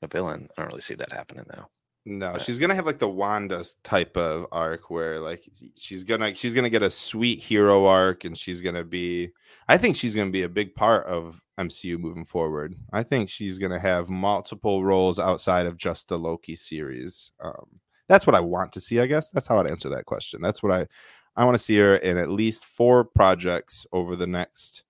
a 0.03 0.07
villain. 0.07 0.47
I 0.51 0.61
don't 0.61 0.69
really 0.69 0.81
see 0.81 0.93
that 0.95 1.11
happening 1.11 1.45
though. 1.49 1.65
No, 2.05 2.37
she's 2.37 2.59
gonna 2.59 2.75
have 2.75 2.85
like 2.85 2.99
the 2.99 3.09
Wanda 3.09 3.63
type 3.83 4.15
of 4.15 4.45
arc 4.51 4.89
where 4.89 5.19
like 5.19 5.49
she's 5.75 6.03
gonna 6.03 6.33
she's 6.33 6.53
gonna 6.53 6.69
get 6.69 6.83
a 6.83 6.89
sweet 6.89 7.41
hero 7.41 7.85
arc 7.85 8.25
and 8.25 8.37
she's 8.37 8.61
gonna 8.61 8.83
be 8.83 9.31
I 9.67 9.77
think 9.77 9.95
she's 9.95 10.15
gonna 10.15 10.31
be 10.31 10.43
a 10.43 10.49
big 10.49 10.75
part 10.75 11.05
of 11.07 11.41
MCU 11.59 11.97
moving 11.97 12.25
forward. 12.25 12.75
I 12.93 13.03
think 13.03 13.27
she's 13.27 13.57
gonna 13.57 13.79
have 13.79 14.07
multiple 14.07 14.83
roles 14.83 15.19
outside 15.19 15.65
of 15.65 15.75
just 15.75 16.07
the 16.07 16.17
Loki 16.17 16.55
series. 16.55 17.31
Um, 17.41 17.79
that's 18.07 18.25
what 18.25 18.35
I 18.35 18.39
want 18.39 18.71
to 18.73 18.79
see, 18.79 18.99
I 18.99 19.07
guess. 19.07 19.29
That's 19.29 19.47
how 19.47 19.59
I'd 19.59 19.67
answer 19.67 19.89
that 19.89 20.05
question. 20.05 20.41
That's 20.41 20.63
what 20.63 20.71
I 20.71 20.87
I 21.35 21.43
want 21.43 21.55
to 21.57 21.63
see 21.63 21.77
her 21.77 21.97
in 21.97 22.17
at 22.17 22.29
least 22.29 22.65
four 22.65 23.03
projects 23.03 23.85
over 23.91 24.15
the 24.15 24.27
next 24.27 24.83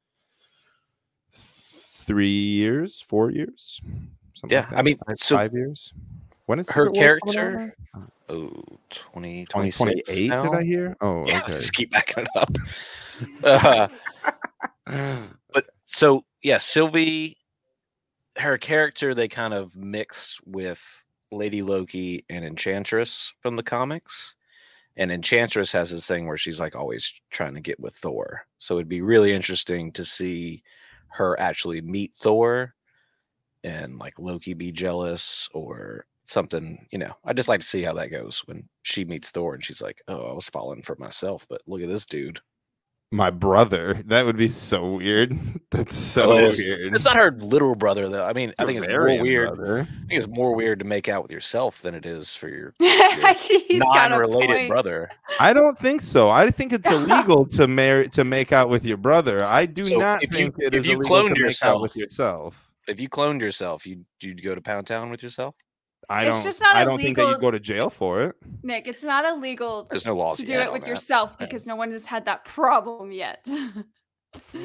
three 2.10 2.28
years, 2.28 3.02
four 3.02 3.30
years. 3.30 3.80
Something 4.34 4.58
Yeah, 4.58 4.66
like 4.72 4.80
I 4.80 4.82
mean, 4.82 4.98
five, 5.06 5.20
so 5.20 5.36
five 5.36 5.54
years. 5.54 5.94
When 6.48 6.58
is 6.58 6.68
her 6.72 6.88
Secret 6.88 7.06
War 7.06 7.20
coming 7.20 7.38
out 7.38 7.42
character-? 7.60 7.76
Oh, 8.30 8.64
20, 8.90 9.46
2028 9.46 9.74
26 9.76 10.18
did? 10.18 10.54
I 10.56 10.64
hear? 10.64 10.98
Oh, 11.02 11.28
Yeah, 11.28 11.38
okay. 11.44 11.54
just 11.54 11.72
keep 11.74 11.92
backing 11.92 12.26
it 12.26 12.30
up. 12.36 12.58
Uh, 14.88 15.18
but 15.54 15.66
so 15.84 16.24
yeah, 16.42 16.58
Sylvie, 16.58 17.38
her 18.38 18.58
character 18.58 19.14
they 19.14 19.28
kind 19.28 19.54
of 19.54 19.76
mixed 19.76 20.40
with 20.48 21.04
Lady 21.32 21.62
Loki 21.62 22.26
and 22.30 22.44
Enchantress 22.44 23.34
from 23.42 23.56
the 23.56 23.62
comics. 23.62 24.36
And 24.98 25.12
Enchantress 25.12 25.74
has 25.74 25.92
this 25.92 26.08
thing 26.08 26.26
where 26.28 26.38
she's 26.38 26.60
like 26.60 26.76
always 26.76 27.14
trying 27.30 27.54
to 27.56 27.62
get 27.62 27.80
with 27.80 27.94
Thor. 27.94 28.48
So 28.58 28.76
it'd 28.76 28.90
be 28.90 29.02
really 29.02 29.34
interesting 29.34 29.92
to 29.92 30.06
see 30.06 30.64
her 31.12 31.40
actually 31.40 31.82
meet 31.82 32.14
Thor 32.16 32.76
and 33.64 34.00
like 34.00 34.20
Loki 34.20 34.54
be 34.54 34.72
jealous 34.72 35.50
or 35.54 36.06
something, 36.26 36.88
you 36.92 37.00
know. 37.00 37.14
I 37.26 37.34
just 37.34 37.50
like 37.50 37.62
to 37.62 37.68
see 37.68 37.84
how 37.84 37.94
that 37.96 38.08
goes 38.12 38.42
when 38.46 38.70
she 38.84 39.06
meets 39.06 39.30
Thor 39.32 39.56
and 39.56 39.66
she's 39.66 39.82
like, 39.82 40.02
"Oh, 40.08 40.30
I 40.32 40.34
was 40.34 40.50
falling 40.50 40.84
for 40.84 40.96
myself, 40.98 41.46
but 41.50 41.62
look 41.68 41.82
at 41.82 41.90
this 41.90 42.06
dude." 42.06 42.42
My 43.12 43.32
brother. 43.32 44.04
That 44.06 44.26
would 44.28 44.38
be 44.38 44.48
so 44.48 44.94
weird. 44.98 45.36
That's 45.72 45.96
so 45.96 46.34
Oh, 46.34 46.38
it 46.38 46.44
is. 46.50 46.64
weird. 46.64 46.94
It's 46.94 47.06
not 47.06 47.16
her 47.16 47.32
literal 47.32 47.74
brother 47.76 48.08
though. 48.08 48.24
I 48.24 48.34
mean, 48.34 48.54
I 48.60 48.66
think 48.66 48.78
it's 48.78 48.88
more 48.88 49.20
weird. 49.20 49.48
brother. 49.56 49.80
I 49.82 49.86
think 50.08 50.12
it's 50.12 50.28
more 50.28 50.56
weird 50.56 50.78
to 50.80 50.86
make 50.86 51.10
out 51.10 51.24
with 51.24 51.32
yourself 51.32 51.82
than 51.82 51.96
it 51.96 52.06
is 52.06 52.36
for 52.36 52.48
your 52.50 52.74
He's 52.80 53.82
got 53.82 54.08
a 54.08 54.10
non-related 54.10 54.68
brother. 54.70 55.10
I 55.40 55.54
don't 55.54 55.78
think 55.78 56.02
so. 56.02 56.30
I 56.30 56.52
think 56.52 56.72
it's 56.72 56.90
illegal 56.92 57.48
to 57.48 57.68
marry 57.68 58.10
to 58.10 58.24
make 58.24 58.52
out 58.52 58.70
with 58.70 58.86
your 58.86 58.98
brother. 58.98 59.44
I 59.44 59.66
do 59.66 59.86
So 59.86 59.98
not 59.98 60.22
if 60.24 60.32
you- 60.34 60.52
think 60.52 60.56
it 60.60 60.76
if 60.76 60.82
is 60.82 60.88
you 60.88 60.98
illegal 60.98 61.16
cloned 61.18 61.36
to 61.36 61.42
make 61.46 61.64
out 61.64 61.82
with 61.82 61.96
yourself- 61.96 61.96
yourself. 61.96 62.66
If 62.88 63.00
you 63.00 63.10
cloned 63.10 63.42
yourself, 63.42 63.86
you 63.88 64.06
you'd 64.22 64.44
go 64.44 64.54
to 64.56 64.62
Pound 64.62 64.86
Town 64.88 65.10
with 65.10 65.22
yourself. 65.24 65.56
I 66.08 66.26
It's 66.28 66.38
don't. 66.38 66.44
just 66.46 66.62
not 66.62 66.76
I 66.76 66.86
don't 66.86 66.98
think 67.00 67.16
that 67.18 67.22
you 67.24 67.28
illegal- 67.30 67.42
go 67.42 67.52
to 67.52 67.60
jail 67.60 67.90
for 67.90 68.22
it. 68.24 68.36
Nick, 68.64 68.88
it's 68.88 69.04
not 69.04 69.26
illegal 69.26 69.88
There's 69.90 70.06
no 70.06 70.16
laws 70.16 70.38
to 70.38 70.46
do 70.46 70.54
it 70.54 70.72
with 70.72 70.82
that. 70.84 70.88
yourself 70.88 71.38
because 71.38 71.68
no 71.68 71.76
one 71.76 71.92
has 71.92 72.06
had 72.06 72.26
that 72.26 72.46
problem 72.46 73.12
yet. 73.12 73.48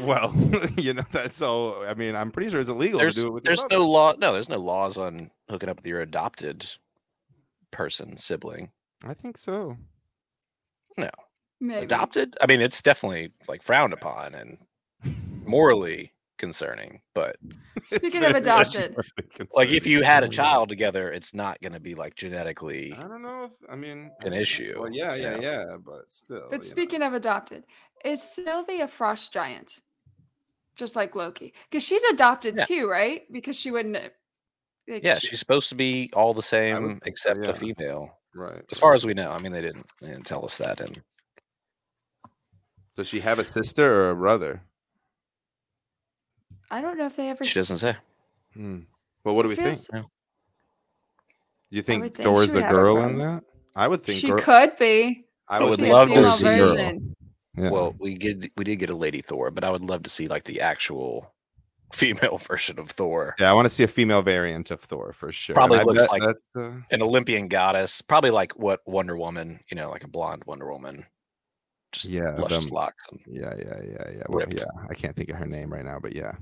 Well, 0.03 0.35
you 0.77 0.93
know 0.93 1.05
that. 1.13 1.33
so. 1.33 1.83
I 1.87 1.95
mean, 1.95 2.15
I'm 2.15 2.31
pretty 2.31 2.51
sure 2.51 2.61
it's 2.61 2.69
illegal 2.69 2.99
There's 3.01 3.15
to 3.15 3.23
do 3.23 3.29
it 3.29 3.31
with. 3.33 3.45
there's 3.45 3.61
brother. 3.61 3.77
no 3.77 3.89
law. 3.89 4.13
No, 4.19 4.35
there's 4.35 4.51
no 4.51 4.59
laws 4.59 4.99
on 4.99 5.31
hooking 5.49 5.71
up 5.71 5.77
with 5.79 5.87
your 5.87 6.03
adopted 6.03 6.67
person 7.71 8.19
sibling. 8.19 8.73
I 9.07 9.15
think 9.15 9.39
so. 9.39 9.79
No. 10.99 11.09
Maybe. 11.63 11.85
Adopted? 11.85 12.37
I 12.43 12.47
mean, 12.47 12.61
it's 12.61 12.83
definitely 12.83 13.33
like 13.49 13.63
frowned 13.63 13.95
upon 13.95 14.35
and 14.35 14.59
morally 15.47 16.13
concerning. 16.39 17.01
But 17.15 17.37
Speaking 17.87 18.25
of 18.25 18.35
adopted, 18.35 18.97
like, 19.53 19.71
if 19.71 19.87
you 19.87 20.03
had 20.03 20.25
a 20.25 20.29
child 20.29 20.69
together, 20.69 21.11
it's 21.13 21.35
not 21.35 21.61
going 21.61 21.73
to 21.75 21.81
be 21.81 21.95
like 21.95 22.15
genetically. 22.17 22.93
I 22.93 23.03
don't 23.09 23.23
know 23.23 23.45
if 23.45 23.71
I 23.71 23.77
mean 23.77 24.11
An 24.21 24.33
I- 24.33 24.39
issue, 24.39 24.77
Well, 24.79 24.91
yeah, 24.93 25.15
yeah, 25.15 25.37
you 25.37 25.43
yeah, 25.43 25.77
but 25.85 26.11
still. 26.11 26.37
you 26.37 26.47
But 26.51 26.61
know. 26.61 26.67
speaking 26.67 27.03
of 27.03 27.13
adopted, 27.15 27.65
is 28.05 28.23
Sylvie 28.23 28.81
a 28.81 28.89
frost 28.89 29.33
giant? 29.33 29.81
Just 30.77 30.97
like 30.97 31.15
Loki. 31.15 31.55
Because 31.71 31.85
she's 31.85 32.03
adopted 32.05 32.57
Yeah. 32.59 32.65
too, 32.65 32.91
right? 32.91 33.23
Because 33.33 33.57
she 33.57 33.71
wouldn't. 33.71 33.97
uh, 33.97 34.09
like, 34.89 35.05
Yeah, 35.05 35.19
she- 35.19 35.29
she's 35.29 35.39
supposed 35.39 35.69
to 35.69 35.75
be 35.77 36.11
all 36.13 36.35
the 36.35 36.43
same 36.43 37.01
think 37.01 37.17
so, 37.19 37.31
except 37.31 37.45
yeah. 37.45 37.51
a 37.51 37.55
female, 37.55 38.19
right. 38.35 38.63
as 38.73 38.79
far 38.79 38.93
as 38.95 39.07
we 39.07 39.15
know. 39.15 39.31
I 39.31 39.41
mean, 39.41 39.53
they 39.53 39.61
didn't, 39.63 39.87
they 40.01 40.09
didn't 40.09 40.27
tell 40.27 40.45
us 40.45 40.57
that. 40.59 40.81
And 40.81 41.01
Does 42.97 43.09
she 43.09 43.21
have 43.21 43.39
a 43.39 43.47
sister 43.47 44.03
or 44.03 44.11
a 44.11 44.17
brother? 44.17 44.63
I 46.71 46.81
don't 46.81 46.99
know 46.99 47.07
if 47.07 47.17
they 47.17 47.29
ever. 47.31 47.45
she 47.45 47.59
s- 47.61 47.69
doesn't 47.69 47.79
say. 47.79 47.97
Hmm. 48.55 48.81
Well, 49.25 49.35
what 49.37 49.43
do 49.43 49.49
we 49.49 49.55
think? 49.57 49.79
You 51.71 51.83
think 51.83 52.03
think 52.05 52.17
Thor's 52.17 52.49
the 52.49 52.55
would 52.55 52.63
have 52.65 52.73
a 52.73 52.75
girl 52.77 53.03
in 53.03 53.19
that? 53.19 53.43
I 53.75 53.89
would 53.89 54.03
think. 54.05 54.21
She 54.21 54.29
girl- 54.29 54.39
could 54.39 54.77
be. 54.79 55.25
I 55.49 55.57
I 55.57 55.61
would 55.61 55.71
would 55.71 55.77
see 55.79 55.83
think 55.83 55.93
a 55.93 55.97
love 55.97 56.09
to 56.11 56.23
see- 56.25 56.45
version. 56.45 57.17
Yeah. 57.57 57.71
Well, 57.71 57.95
we 57.99 58.17
did 58.17 58.51
we 58.57 58.65
did 58.65 58.77
get 58.77 58.91
a 58.91 58.97
lady 58.97 59.21
Thor, 59.21 59.51
but 59.51 59.63
I 59.65 59.71
would 59.71 59.83
love 59.83 60.03
to 60.05 60.11
see 60.11 60.27
like 60.27 60.45
the 60.45 60.61
actual 60.61 61.33
female 61.93 62.39
version 62.39 62.79
of 62.81 62.91
Thor. 62.91 63.37
Yeah, 63.39 63.51
I 63.51 63.55
want 63.55 63.67
to 63.67 63.71
see 63.71 63.85
a 63.85 63.89
female 63.89 64.23
variant 64.23 64.71
of 64.73 64.81
Thor 64.81 65.13
for 65.13 65.31
sure. 65.31 65.55
Probably 65.55 65.79
And 65.79 65.87
looks 65.87 66.03
bet 66.03 66.11
like- 66.11 66.37
uh, 66.57 66.71
An 66.91 67.03
Olympian 67.03 67.47
goddess, 67.49 68.03
probably 68.03 68.31
like 68.31 68.53
what 68.59 68.81
Wonder 68.87 69.17
Woman, 69.17 69.61
you 69.71 69.77
know, 69.77 69.91
like 69.91 70.03
a 70.05 70.09
blonde 70.09 70.43
Wonder 70.47 70.71
Woman. 70.73 71.07
Just 71.93 72.07
Yeah, 72.07 72.35
luscious 72.35 72.67
them- 72.67 72.75
locks. 72.75 73.05
And, 73.13 73.21
yeah, 73.29 73.55
yeah, 73.57 73.81
yeah, 73.89 74.11
yeah. 74.17 74.23
Well, 74.29 74.45
yeah, 74.51 74.65
I 74.91 74.95
can't 74.95 75.15
think 75.15 75.29
of 75.29 75.37
her 75.37 75.47
name 75.47 75.73
right 75.73 75.85
now, 75.85 76.01
but 76.01 76.15
yeah, 76.17 76.33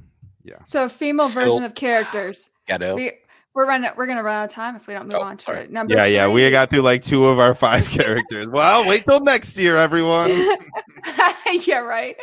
yeah. 0.44 0.62
So 0.64 0.84
a 0.84 0.88
female 0.88 1.28
So- 1.28 1.44
version 1.44 1.64
of 1.64 1.74
characters. 1.74 2.50
Ghetto. 2.66 2.94
We 2.94 3.12
we're 3.54 3.66
running 3.66 3.90
we're 3.96 4.06
gonna 4.06 4.22
run 4.22 4.36
out 4.36 4.44
of 4.44 4.50
time 4.50 4.76
if 4.76 4.86
we 4.86 4.94
don't 4.94 5.06
move 5.08 5.16
Oh, 5.16 5.22
on 5.22 5.36
to 5.36 5.44
sorry. 5.44 5.60
it. 5.64 5.70
Number 5.70 5.94
Yeah, 5.94 6.06
yeah, 6.06 6.28
we 6.28 6.48
got 6.50 6.70
through 6.70 6.80
like 6.82 7.02
two 7.02 7.24
of 7.26 7.38
our 7.38 7.54
five 7.54 7.86
characters. 7.88 8.46
Well, 8.48 8.86
wait 8.88 9.04
till 9.04 9.20
next 9.20 9.58
year, 9.58 9.76
everyone. 9.76 10.30
yeah, 11.66 11.78
right. 11.78 12.16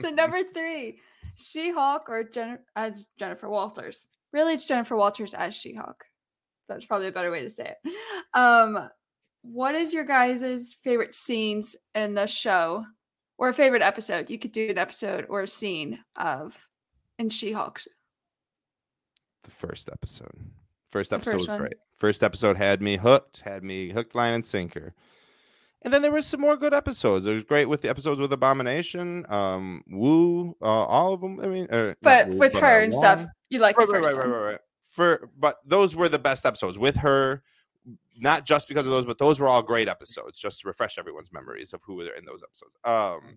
So 0.00 0.10
number 0.10 0.40
three, 0.54 0.98
She-Hulk 1.36 2.08
or 2.08 2.24
Jen- 2.24 2.58
as 2.76 3.06
Jennifer 3.18 3.48
Walters. 3.48 4.06
Really, 4.32 4.54
it's 4.54 4.64
Jennifer 4.66 4.96
Walters 4.96 5.34
as 5.34 5.54
She-Hulk. 5.54 6.04
That's 6.68 6.86
probably 6.86 7.08
a 7.08 7.12
better 7.12 7.30
way 7.30 7.42
to 7.42 7.50
say 7.50 7.74
it. 7.84 7.92
Um, 8.34 8.88
what 9.42 9.74
is 9.74 9.92
your 9.92 10.04
guys' 10.04 10.74
favorite 10.82 11.14
scenes 11.14 11.76
in 11.94 12.14
the 12.14 12.26
show, 12.26 12.84
or 13.38 13.48
a 13.50 13.54
favorite 13.54 13.82
episode? 13.82 14.30
You 14.30 14.38
could 14.38 14.52
do 14.52 14.70
an 14.70 14.78
episode 14.78 15.26
or 15.28 15.42
a 15.42 15.48
scene 15.48 15.98
of 16.16 16.68
in 17.22 17.30
She-Hulk. 17.30 17.80
the 19.44 19.50
first 19.50 19.88
episode. 19.90 20.50
First 20.90 21.12
episode 21.12 21.32
first 21.32 21.40
was 21.40 21.48
one. 21.48 21.58
great. 21.60 21.74
First 21.96 22.22
episode 22.22 22.56
had 22.56 22.82
me 22.82 22.96
hooked, 22.96 23.40
had 23.40 23.64
me 23.64 23.90
hooked, 23.90 24.14
line, 24.14 24.34
and 24.34 24.44
sinker. 24.44 24.94
And 25.82 25.92
then 25.92 26.02
there 26.02 26.12
was 26.12 26.26
some 26.26 26.40
more 26.40 26.56
good 26.56 26.74
episodes. 26.74 27.26
It 27.26 27.34
was 27.34 27.42
great 27.44 27.66
with 27.68 27.80
the 27.80 27.88
episodes 27.88 28.20
with 28.20 28.32
Abomination, 28.32 29.24
um, 29.28 29.82
Woo, 29.90 30.56
uh, 30.62 30.64
all 30.66 31.12
of 31.14 31.20
them. 31.20 31.40
I 31.42 31.46
mean, 31.46 31.66
uh, 31.70 31.94
But 32.02 32.28
Woo, 32.28 32.38
with 32.38 32.54
uh, 32.54 32.60
her 32.60 32.80
and 32.82 32.94
stuff, 32.94 33.26
you 33.50 33.58
like 33.58 33.76
right, 33.78 33.86
the 33.86 33.92
right, 33.94 34.04
first 34.04 34.16
right, 34.16 34.20
right, 34.26 34.30
one. 34.30 34.40
right, 34.40 34.50
right. 34.52 34.60
For 34.88 35.30
but 35.38 35.56
those 35.64 35.96
were 35.96 36.08
the 36.08 36.18
best 36.18 36.44
episodes 36.44 36.78
with 36.78 36.96
her. 36.96 37.42
Not 38.18 38.44
just 38.44 38.68
because 38.68 38.84
of 38.86 38.92
those, 38.92 39.06
but 39.06 39.18
those 39.18 39.40
were 39.40 39.48
all 39.48 39.62
great 39.62 39.88
episodes. 39.88 40.38
Just 40.38 40.60
to 40.60 40.68
refresh 40.68 40.98
everyone's 40.98 41.32
memories 41.32 41.72
of 41.72 41.80
who 41.82 41.94
were 41.96 42.10
in 42.10 42.24
those 42.26 42.42
episodes. 42.42 42.76
Um, 42.84 43.36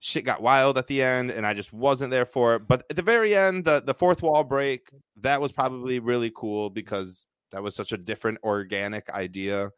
shit 0.00 0.24
got 0.24 0.42
wild 0.42 0.78
at 0.78 0.86
the 0.86 1.02
end, 1.02 1.30
and 1.30 1.46
I 1.46 1.54
just 1.54 1.72
wasn't 1.72 2.10
there 2.10 2.26
for 2.26 2.56
it. 2.56 2.68
But 2.68 2.84
at 2.90 2.96
the 2.96 3.02
very 3.02 3.36
end, 3.36 3.64
the 3.64 3.80
the 3.80 3.94
fourth 3.94 4.22
wall 4.22 4.44
break 4.44 4.90
that 5.20 5.40
was 5.40 5.52
probably 5.52 5.98
really 5.98 6.32
cool 6.34 6.70
because 6.70 7.26
that 7.52 7.62
was 7.62 7.74
such 7.74 7.92
a 7.92 7.98
different 7.98 8.38
organic 8.44 9.10
idea, 9.10 9.70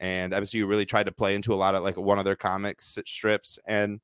and 0.00 0.32
MCU 0.32 0.68
really 0.68 0.86
tried 0.86 1.06
to 1.06 1.12
play 1.12 1.34
into 1.34 1.54
a 1.54 1.56
lot 1.56 1.74
of 1.74 1.82
like 1.82 1.96
one 1.96 2.18
of 2.18 2.24
their 2.24 2.36
comics 2.36 2.98
strips, 3.06 3.58
and 3.66 4.00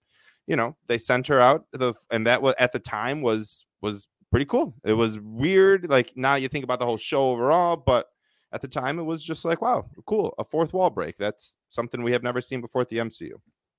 you 0.47 0.57
know 0.57 0.77
they 0.87 0.99
sent 0.99 1.27
her 1.27 1.41
out 1.41 1.67
the 1.73 1.95
and 2.11 2.27
that 2.27 2.41
was 2.43 2.55
at 2.59 2.73
the 2.73 2.79
time 2.79 3.23
was 3.23 3.67
was 3.83 4.09
pretty 4.31 4.47
cool. 4.47 4.75
It 4.85 4.95
was 4.95 5.19
weird. 5.21 5.89
Like 5.89 6.13
now 6.17 6.35
you 6.37 6.49
think 6.49 6.65
about 6.65 6.79
the 6.79 6.87
whole 6.87 6.97
show 6.97 7.31
overall, 7.31 7.77
but 7.77 8.07
at 8.53 8.61
the 8.61 8.69
time 8.69 8.99
it 8.99 9.03
was 9.03 9.23
just 9.23 9.45
like, 9.45 9.61
wow, 9.61 9.85
cool. 10.07 10.35
A 10.39 10.45
fourth 10.45 10.73
wall 10.73 10.91
break. 10.91 11.17
That's 11.17 11.57
something 11.69 12.03
we 12.03 12.13
have 12.13 12.23
never 12.23 12.41
seen 12.41 12.61
before 12.61 12.83
at 12.83 12.89
the 12.89 12.99
MCU. 12.99 13.33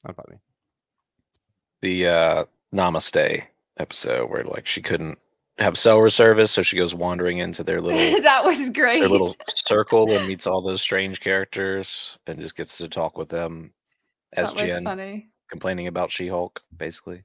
Not 0.06 0.16
funny. 0.16 0.40
The 1.82 2.08
uh 2.08 2.46
Namaste 2.74 3.44
episode 3.78 4.30
where 4.30 4.44
like 4.44 4.66
she 4.68 4.82
couldn't 4.82 5.18
have 5.58 5.78
cell 5.78 6.10
service, 6.10 6.52
so 6.52 6.62
she 6.62 6.78
goes 6.78 6.96
wandering 6.96 7.40
into 7.40 7.64
their 7.64 7.82
little 7.82 8.22
that 8.24 8.46
was 8.46 8.70
great. 8.70 9.00
their 9.00 9.10
little 9.10 9.36
circle 9.50 10.10
and 10.12 10.28
meets 10.28 10.48
all 10.48 10.62
those 10.62 10.82
strange 10.90 11.20
characters 11.20 12.18
and 12.28 12.40
just 12.40 12.56
gets 12.56 12.78
to 12.78 12.88
talk 12.88 13.18
with 13.18 13.30
them 13.30 13.74
as 14.34 14.54
that 14.54 14.64
was 14.64 14.72
Jen 14.72 14.84
funny. 14.84 15.30
complaining 15.50 15.88
about 15.88 16.12
She-Hulk, 16.12 16.62
basically. 16.76 17.24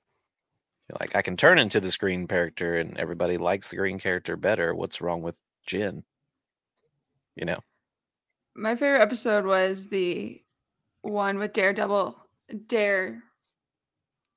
You're 0.88 0.98
like, 1.00 1.14
I 1.14 1.22
can 1.22 1.36
turn 1.36 1.58
into 1.58 1.80
this 1.80 1.96
green 1.96 2.26
character 2.26 2.76
and 2.76 2.98
everybody 2.98 3.36
likes 3.38 3.70
the 3.70 3.76
green 3.76 3.98
character 3.98 4.36
better. 4.36 4.74
What's 4.74 5.00
wrong 5.00 5.22
with 5.22 5.38
Jen? 5.66 6.04
You 7.36 7.44
know, 7.46 7.58
My 8.54 8.74
favorite 8.76 9.00
episode 9.02 9.44
was 9.46 9.86
the 9.88 10.42
one 11.02 11.38
with 11.38 11.52
Daredevil. 11.52 12.16
Dare 12.66 13.22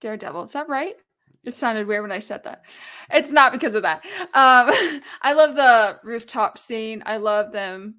Daredevil. 0.02 0.44
Is 0.44 0.54
that 0.54 0.70
right? 0.70 0.96
It 1.44 1.54
sounded 1.54 1.88
weird 1.88 2.02
when 2.02 2.12
I 2.12 2.20
said 2.20 2.44
that. 2.44 2.64
It's 3.10 3.32
not 3.32 3.54
because 3.54 3.74
of 3.74 3.84
that. 3.84 4.04
Um, 4.34 5.02
I 5.22 5.34
love 5.34 5.56
the 5.56 6.00
rooftop 6.04 6.58
scene. 6.58 7.04
I 7.06 7.18
love 7.18 7.52
them 7.52 7.96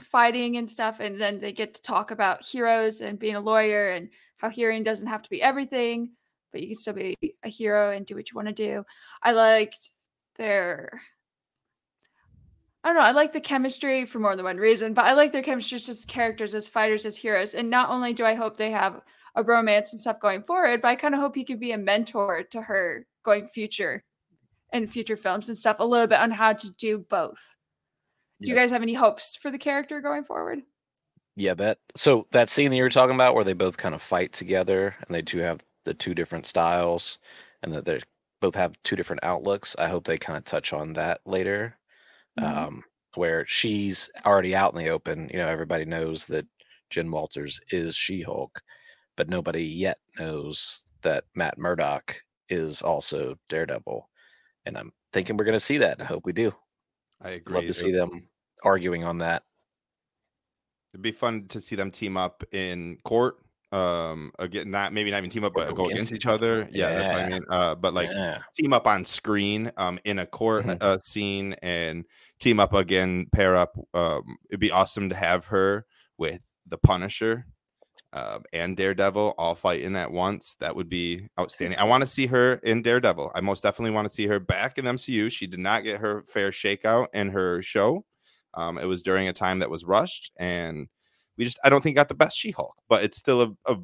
fighting 0.00 0.56
and 0.56 0.68
stuff, 0.68 1.00
and 1.00 1.20
then 1.20 1.40
they 1.40 1.52
get 1.52 1.74
to 1.74 1.82
talk 1.82 2.10
about 2.10 2.44
heroes 2.44 3.00
and 3.00 3.18
being 3.18 3.36
a 3.36 3.40
lawyer 3.40 3.90
and 3.90 4.08
how 4.36 4.50
hearing 4.50 4.82
doesn't 4.82 5.06
have 5.06 5.22
to 5.22 5.30
be 5.30 5.42
everything, 5.42 6.10
but 6.52 6.60
you 6.60 6.68
can 6.68 6.76
still 6.76 6.94
be 6.94 7.16
a 7.42 7.48
hero 7.48 7.90
and 7.90 8.06
do 8.06 8.14
what 8.14 8.30
you 8.30 8.36
want 8.36 8.48
to 8.48 8.54
do. 8.54 8.84
I 9.22 9.32
liked 9.32 9.90
their 10.36 11.00
I 12.84 12.88
don't 12.88 12.96
know. 12.96 13.02
I 13.02 13.12
like 13.12 13.32
the 13.32 13.40
chemistry 13.40 14.04
for 14.04 14.18
more 14.18 14.36
than 14.36 14.44
one 14.44 14.58
reason, 14.58 14.92
but 14.92 15.06
I 15.06 15.14
like 15.14 15.32
their 15.32 15.42
chemistry 15.42 15.78
just 15.78 15.88
as 15.88 16.04
characters, 16.04 16.54
as 16.54 16.68
fighters, 16.68 17.06
as 17.06 17.16
heroes. 17.16 17.54
And 17.54 17.70
not 17.70 17.88
only 17.88 18.12
do 18.12 18.26
I 18.26 18.34
hope 18.34 18.58
they 18.58 18.72
have 18.72 19.00
a 19.34 19.42
romance 19.42 19.92
and 19.92 20.00
stuff 20.00 20.20
going 20.20 20.42
forward, 20.42 20.82
but 20.82 20.88
I 20.88 20.96
kind 20.96 21.14
of 21.14 21.20
hope 21.20 21.34
he 21.34 21.44
could 21.44 21.60
be 21.60 21.72
a 21.72 21.78
mentor 21.78 22.42
to 22.50 22.62
her 22.62 23.06
going 23.24 23.46
future 23.48 24.04
and 24.72 24.90
future 24.90 25.16
films 25.16 25.48
and 25.48 25.56
stuff 25.58 25.76
a 25.80 25.84
little 25.84 26.06
bit 26.06 26.18
on 26.20 26.30
how 26.30 26.52
to 26.52 26.70
do 26.72 26.98
both. 26.98 27.40
Do 28.42 28.50
you 28.50 28.56
guys 28.56 28.70
have 28.70 28.82
any 28.82 28.94
hopes 28.94 29.36
for 29.36 29.50
the 29.50 29.58
character 29.58 30.00
going 30.00 30.24
forward? 30.24 30.60
yeah, 31.36 31.54
that 31.54 31.78
so 31.96 32.26
that 32.30 32.48
scene 32.48 32.70
that 32.70 32.76
you 32.76 32.82
were 32.82 32.88
talking 32.90 33.14
about 33.14 33.34
where 33.34 33.44
they 33.44 33.54
both 33.54 33.76
kind 33.76 33.94
of 33.94 34.02
fight 34.02 34.32
together 34.32 34.94
and 35.00 35.14
they 35.14 35.22
do 35.22 35.38
have 35.38 35.60
the 35.84 35.94
two 35.94 36.14
different 36.14 36.46
styles 36.46 37.18
and 37.62 37.72
that 37.72 37.84
they 37.84 38.00
both 38.40 38.54
have 38.54 38.80
two 38.84 38.96
different 38.96 39.24
outlooks. 39.24 39.74
I 39.78 39.88
hope 39.88 40.04
they 40.04 40.18
kind 40.18 40.36
of 40.36 40.44
touch 40.44 40.72
on 40.72 40.92
that 40.94 41.20
later. 41.26 41.76
Mhm. 42.40 42.44
um, 42.44 42.84
where 43.16 43.46
she's 43.46 44.10
already 44.26 44.54
out 44.56 44.72
in 44.74 44.78
the 44.78 44.90
open. 44.90 45.28
You 45.32 45.38
know, 45.38 45.48
everybody 45.48 45.84
knows 45.84 46.26
that 46.26 46.46
Jen 46.90 47.10
Walters 47.10 47.60
is 47.70 47.94
She 47.96 48.22
Hulk, 48.22 48.60
but 49.16 49.28
nobody 49.28 49.64
yet 49.64 49.98
knows 50.18 50.84
that 51.02 51.24
Matt 51.34 51.58
Murdock 51.58 52.22
is 52.48 52.82
also 52.82 53.36
Daredevil. 53.48 54.08
And 54.66 54.78
I'm 54.78 54.92
thinking 55.12 55.36
we're 55.36 55.44
going 55.44 55.54
to 55.54 55.60
see 55.60 55.78
that. 55.78 56.00
I 56.00 56.04
hope 56.04 56.24
we 56.24 56.32
do. 56.32 56.52
I 57.20 57.30
agree. 57.30 57.54
Love 57.54 57.66
to 57.66 57.74
see 57.74 57.92
them 57.92 58.28
arguing 58.62 59.04
on 59.04 59.18
that. 59.18 59.42
It'd 60.92 61.02
be 61.02 61.12
fun 61.12 61.46
to 61.48 61.60
see 61.60 61.76
them 61.76 61.90
team 61.90 62.16
up 62.16 62.44
in 62.52 62.98
court. 63.04 63.36
Um, 63.72 64.30
again, 64.38 64.70
not 64.70 64.92
maybe 64.92 65.10
not 65.10 65.18
even 65.18 65.30
team 65.30 65.42
up, 65.42 65.52
but 65.52 65.68
go 65.70 65.74
go 65.74 65.84
against 65.86 66.10
against 66.10 66.12
each 66.12 66.16
each 66.18 66.26
other. 66.26 66.68
Yeah, 66.70 66.94
that's 66.94 67.14
what 67.14 67.24
I 67.24 67.28
mean. 67.28 67.44
Uh, 67.50 67.74
but 67.74 67.92
like 67.92 68.08
yeah. 68.08 68.38
team 68.56 68.72
up 68.72 68.86
on 68.86 69.04
screen, 69.04 69.72
um, 69.76 69.98
in 70.04 70.20
a 70.20 70.26
court 70.26 70.64
Mhm. 70.64 70.76
uh, 70.80 70.98
scene, 71.02 71.54
and 71.54 72.04
team 72.38 72.60
up 72.60 72.72
again, 72.72 73.26
pair 73.32 73.56
up. 73.56 73.76
Um, 73.92 74.36
it'd 74.48 74.60
be 74.60 74.70
awesome 74.70 75.08
to 75.08 75.16
have 75.16 75.46
her 75.46 75.86
with 76.18 76.40
the 76.66 76.78
Punisher. 76.78 77.46
Um, 78.14 78.44
and 78.52 78.76
Daredevil 78.76 79.34
all 79.36 79.56
fighting 79.56 79.96
at 79.96 80.10
once. 80.10 80.54
That 80.60 80.76
would 80.76 80.88
be 80.88 81.26
outstanding. 81.38 81.80
I 81.80 81.84
want 81.84 82.02
to 82.02 82.06
see 82.06 82.28
her 82.28 82.54
in 82.62 82.80
Daredevil. 82.80 83.32
I 83.34 83.40
most 83.40 83.64
definitely 83.64 83.90
want 83.90 84.06
to 84.06 84.14
see 84.14 84.28
her 84.28 84.38
back 84.38 84.78
in 84.78 84.84
MCU. 84.84 85.32
She 85.32 85.48
did 85.48 85.58
not 85.58 85.82
get 85.82 86.00
her 86.00 86.22
fair 86.28 86.52
shakeout 86.52 87.08
in 87.12 87.30
her 87.30 87.60
show. 87.60 88.04
Um, 88.54 88.78
it 88.78 88.84
was 88.84 89.02
during 89.02 89.26
a 89.26 89.32
time 89.32 89.58
that 89.58 89.70
was 89.70 89.84
rushed, 89.84 90.30
and 90.36 90.86
we 91.36 91.44
just 91.44 91.58
I 91.64 91.68
don't 91.68 91.82
think 91.82 91.96
got 91.96 92.06
the 92.06 92.14
best 92.14 92.38
She-Hulk, 92.38 92.76
but 92.88 93.02
it's 93.02 93.16
still 93.16 93.42
a, 93.42 93.72
a 93.72 93.78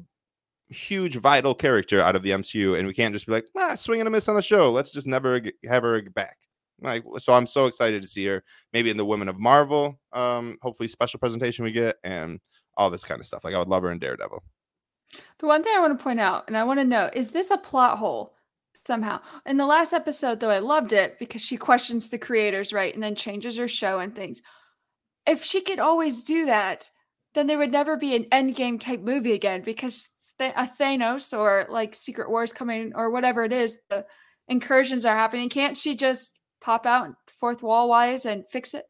huge 0.69 1.17
vital 1.17 1.53
character 1.53 1.99
out 1.99 2.15
of 2.15 2.23
the 2.23 2.29
MCU, 2.29 2.79
and 2.79 2.87
we 2.87 2.93
can't 2.93 3.13
just 3.13 3.25
be 3.25 3.33
like, 3.33 3.47
ah, 3.57 3.75
swing 3.75 3.99
and 3.99 4.07
a 4.07 4.11
miss 4.11 4.29
on 4.29 4.35
the 4.35 4.41
show. 4.41 4.71
Let's 4.71 4.93
just 4.93 5.07
never 5.07 5.41
have 5.67 5.83
her 5.83 6.01
back. 6.15 6.37
Like, 6.79 7.03
so 7.19 7.33
I'm 7.33 7.45
so 7.45 7.65
excited 7.65 8.01
to 8.01 8.07
see 8.07 8.25
her 8.27 8.43
maybe 8.71 8.89
in 8.89 8.97
the 8.97 9.05
Women 9.05 9.27
of 9.27 9.37
Marvel, 9.37 9.99
um, 10.13 10.57
hopefully 10.61 10.87
special 10.87 11.19
presentation 11.19 11.65
we 11.65 11.73
get, 11.73 11.97
and 12.05 12.39
all 12.77 12.89
this 12.89 13.05
kind 13.05 13.19
of 13.19 13.25
stuff. 13.25 13.43
Like 13.43 13.53
I 13.53 13.59
would 13.59 13.67
love 13.67 13.83
her 13.83 13.91
in 13.91 13.99
Daredevil. 13.99 14.43
The 15.39 15.47
one 15.47 15.63
thing 15.63 15.73
I 15.75 15.79
want 15.79 15.97
to 15.97 16.03
point 16.03 16.19
out, 16.19 16.45
and 16.47 16.55
I 16.55 16.63
want 16.63 16.79
to 16.79 16.85
know, 16.85 17.09
is 17.13 17.31
this 17.31 17.51
a 17.51 17.57
plot 17.57 17.97
hole 17.97 18.33
somehow? 18.85 19.19
In 19.45 19.57
the 19.57 19.65
last 19.65 19.93
episode, 19.93 20.39
though, 20.39 20.49
I 20.49 20.59
loved 20.59 20.93
it 20.93 21.19
because 21.19 21.41
she 21.41 21.57
questions 21.57 22.09
the 22.09 22.17
creators, 22.17 22.71
right? 22.71 22.93
And 22.93 23.03
then 23.03 23.15
changes 23.15 23.57
her 23.57 23.67
show 23.67 23.99
and 23.99 24.15
things. 24.15 24.41
If 25.27 25.43
she 25.43 25.61
could 25.61 25.79
always 25.79 26.23
do 26.23 26.45
that, 26.45 26.89
then 27.33 27.47
there 27.47 27.57
would 27.57 27.71
never 27.71 27.97
be 27.97 28.15
an 28.15 28.25
endgame 28.25 28.79
type 28.79 29.01
movie 29.01 29.33
again 29.33 29.61
because 29.63 30.09
Th- 30.39 30.53
a 30.55 30.67
Thanos 30.79 31.37
or 31.37 31.67
like 31.69 31.93
Secret 31.93 32.29
Wars 32.29 32.53
coming 32.53 32.93
or 32.95 33.11
whatever 33.11 33.43
it 33.43 33.53
is, 33.53 33.77
the 33.89 34.05
incursions 34.47 35.05
are 35.05 35.15
happening. 35.15 35.49
Can't 35.49 35.77
she 35.77 35.95
just 35.95 36.37
pop 36.61 36.85
out 36.85 37.09
fourth 37.27 37.61
wall 37.61 37.89
wise 37.89 38.25
and 38.25 38.47
fix 38.49 38.73
it? 38.73 38.85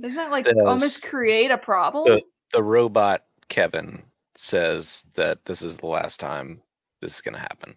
Doesn't 0.00 0.16
that 0.16 0.30
like 0.30 0.46
almost 0.64 1.06
create 1.06 1.50
a 1.50 1.58
problem? 1.58 2.04
The, 2.06 2.22
the 2.52 2.62
robot 2.62 3.24
Kevin 3.48 4.02
says 4.36 5.04
that 5.14 5.44
this 5.46 5.62
is 5.62 5.78
the 5.78 5.86
last 5.86 6.20
time 6.20 6.60
this 7.00 7.14
is 7.16 7.20
going 7.20 7.34
to 7.34 7.40
happen. 7.40 7.76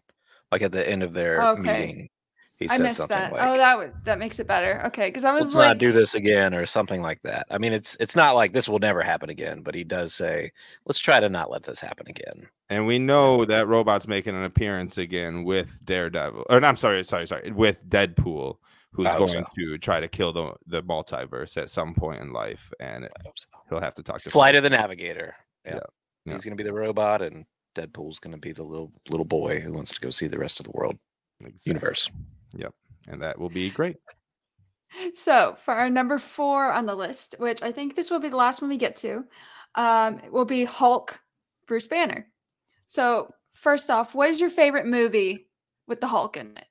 Like 0.51 0.61
at 0.61 0.71
the 0.71 0.87
end 0.87 1.03
of 1.03 1.13
their 1.13 1.41
oh, 1.41 1.51
Okay. 1.53 1.61
meeting, 1.61 2.09
He 2.57 2.65
I 2.65 2.73
says 2.77 2.81
missed 2.81 2.97
something 2.97 3.17
that. 3.17 3.31
like, 3.31 3.41
oh, 3.43 3.57
that 3.57 3.77
would 3.77 3.93
that 4.05 4.19
makes 4.19 4.39
it 4.39 4.47
better. 4.47 4.81
Okay, 4.87 5.07
because 5.07 5.23
I 5.23 5.31
was 5.31 5.43
"Let's 5.43 5.55
like, 5.55 5.67
not 5.67 5.77
do 5.77 5.91
this 5.91 6.15
again" 6.15 6.53
or 6.53 6.65
something 6.65 7.01
like 7.01 7.21
that. 7.21 7.45
I 7.51 7.57
mean, 7.59 7.71
it's 7.71 7.95
it's 7.99 8.15
not 8.15 8.35
like 8.35 8.51
this 8.51 8.67
will 8.67 8.79
never 8.79 9.01
happen 9.03 9.29
again, 9.29 9.61
but 9.61 9.75
he 9.75 9.83
does 9.83 10.13
say, 10.13 10.51
"Let's 10.85 10.99
try 10.99 11.19
to 11.19 11.29
not 11.29 11.51
let 11.51 11.63
this 11.63 11.79
happen 11.81 12.07
again." 12.09 12.47
And 12.69 12.85
we 12.87 12.99
know 12.99 13.45
that 13.45 13.67
robot's 13.67 14.07
making 14.07 14.35
an 14.35 14.43
appearance 14.43 14.97
again 14.97 15.43
with 15.43 15.69
Daredevil. 15.85 16.45
Or 16.49 16.59
no, 16.59 16.67
I'm 16.67 16.75
sorry, 16.75 17.03
sorry, 17.03 17.27
sorry, 17.27 17.51
with 17.51 17.87
Deadpool, 17.89 18.57
who's 18.91 19.07
going 19.07 19.29
so. 19.29 19.45
to 19.55 19.77
try 19.77 19.99
to 19.99 20.07
kill 20.07 20.33
the 20.33 20.53
the 20.67 20.83
multiverse 20.83 21.57
at 21.57 21.69
some 21.69 21.93
point 21.93 22.21
in 22.21 22.33
life, 22.33 22.71
and 22.79 23.05
I 23.05 23.09
so. 23.35 23.47
he'll 23.69 23.79
have 23.79 23.95
to 23.95 24.03
talk 24.03 24.21
to 24.21 24.29
Flight 24.29 24.55
someone. 24.55 24.65
of 24.65 24.71
the 24.71 24.77
Navigator. 24.77 25.35
Yeah. 25.65 25.75
Yeah, 25.75 25.79
yeah. 26.25 26.33
He's 26.33 26.43
gonna 26.43 26.55
be 26.55 26.63
the 26.63 26.73
robot, 26.73 27.21
and 27.21 27.45
Deadpool's 27.75 28.19
gonna 28.19 28.37
be 28.37 28.51
the 28.51 28.63
little 28.63 28.91
little 29.09 29.25
boy 29.25 29.59
who 29.59 29.73
wants 29.73 29.93
to 29.93 30.01
go 30.01 30.09
see 30.09 30.27
the 30.27 30.39
rest 30.39 30.59
of 30.59 30.65
the 30.65 30.71
world 30.71 30.97
Exactly. 31.41 31.69
universe. 31.71 32.09
Yep, 32.55 32.73
and 33.07 33.21
that 33.21 33.39
will 33.39 33.49
be 33.49 33.69
great. 33.69 33.97
So 35.13 35.55
for 35.63 35.73
our 35.73 35.89
number 35.89 36.17
four 36.17 36.71
on 36.71 36.87
the 36.87 36.95
list, 36.95 37.35
which 37.37 37.61
I 37.61 37.71
think 37.71 37.95
this 37.95 38.09
will 38.09 38.19
be 38.19 38.29
the 38.29 38.37
last 38.37 38.61
one 38.61 38.69
we 38.69 38.77
get 38.77 38.95
to, 38.97 39.23
um, 39.75 40.19
will 40.31 40.45
be 40.45 40.65
Hulk, 40.65 41.19
Bruce 41.67 41.87
Banner. 41.87 42.27
So 42.87 43.31
first 43.53 43.91
off, 43.91 44.15
what 44.15 44.29
is 44.29 44.41
your 44.41 44.49
favorite 44.49 44.87
movie 44.87 45.47
with 45.87 46.01
the 46.01 46.07
Hulk 46.07 46.37
in 46.37 46.57
it? 46.57 46.65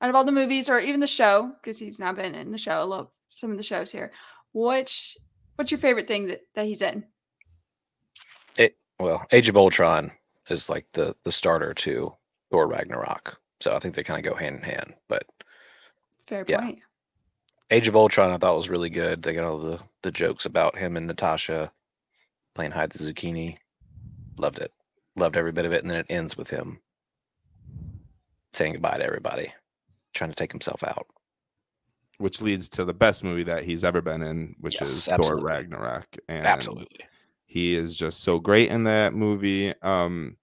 Out 0.00 0.10
of 0.10 0.16
all 0.16 0.24
the 0.24 0.32
movies, 0.32 0.68
or 0.68 0.78
even 0.80 1.00
the 1.00 1.06
show, 1.06 1.52
because 1.62 1.78
he's 1.78 1.98
now 1.98 2.12
been 2.12 2.34
in 2.34 2.50
the 2.50 2.58
show 2.58 2.82
a 2.82 2.84
little, 2.84 3.12
some 3.28 3.50
of 3.50 3.56
the 3.56 3.62
shows 3.62 3.90
here. 3.90 4.12
Which 4.52 5.16
what's 5.56 5.70
your 5.70 5.78
favorite 5.78 6.08
thing 6.08 6.26
that, 6.26 6.40
that 6.54 6.66
he's 6.66 6.82
in? 6.82 7.04
It 8.58 8.76
well, 8.98 9.24
Age 9.32 9.48
of 9.48 9.56
Ultron 9.56 10.12
is 10.50 10.68
like 10.68 10.86
the 10.92 11.16
the 11.24 11.32
starter 11.32 11.74
to 11.74 12.14
Thor 12.50 12.66
Ragnarok. 12.68 13.38
So 13.60 13.74
I 13.74 13.78
think 13.78 13.94
they 13.94 14.02
kind 14.02 14.24
of 14.24 14.30
go 14.30 14.36
hand 14.38 14.56
in 14.56 14.62
hand. 14.62 14.94
But 15.08 15.24
Fair 16.26 16.44
Yeah. 16.46 16.60
point. 16.60 16.78
Age 17.70 17.88
of 17.88 17.96
Ultron 17.96 18.30
I 18.30 18.38
thought 18.38 18.56
was 18.56 18.68
really 18.68 18.90
good. 18.90 19.22
They 19.22 19.32
got 19.34 19.44
all 19.44 19.58
the 19.58 19.80
the 20.02 20.10
jokes 20.10 20.44
about 20.44 20.78
him 20.78 20.96
and 20.96 21.06
Natasha 21.06 21.72
playing 22.54 22.72
hide 22.72 22.90
the 22.90 22.98
zucchini. 22.98 23.58
Loved 24.36 24.58
it. 24.58 24.72
Loved 25.16 25.36
every 25.36 25.52
bit 25.52 25.64
of 25.64 25.72
it. 25.72 25.82
And 25.82 25.90
then 25.90 25.98
it 25.98 26.06
ends 26.10 26.36
with 26.36 26.50
him 26.50 26.80
saying 28.52 28.74
goodbye 28.74 28.98
to 28.98 29.04
everybody, 29.04 29.52
trying 30.14 30.30
to 30.30 30.36
take 30.36 30.52
himself 30.52 30.82
out. 30.84 31.06
Which 32.18 32.40
leads 32.40 32.68
to 32.70 32.84
the 32.84 32.94
best 32.94 33.24
movie 33.24 33.42
that 33.44 33.64
he's 33.64 33.82
ever 33.84 34.00
been 34.00 34.22
in, 34.22 34.54
which 34.60 34.74
Yes, 34.80 34.88
is 34.90 35.08
absolutely. 35.08 35.40
Thor 35.40 35.46
Ragnarok. 35.46 36.16
And 36.28 36.46
Absolutely. 36.46 37.00
He 37.46 37.74
is 37.74 37.96
just 37.96 38.20
so 38.20 38.38
great 38.38 38.70
in 38.70 38.84
that 38.84 39.14
movie. 39.14 39.74
Um 39.82 40.36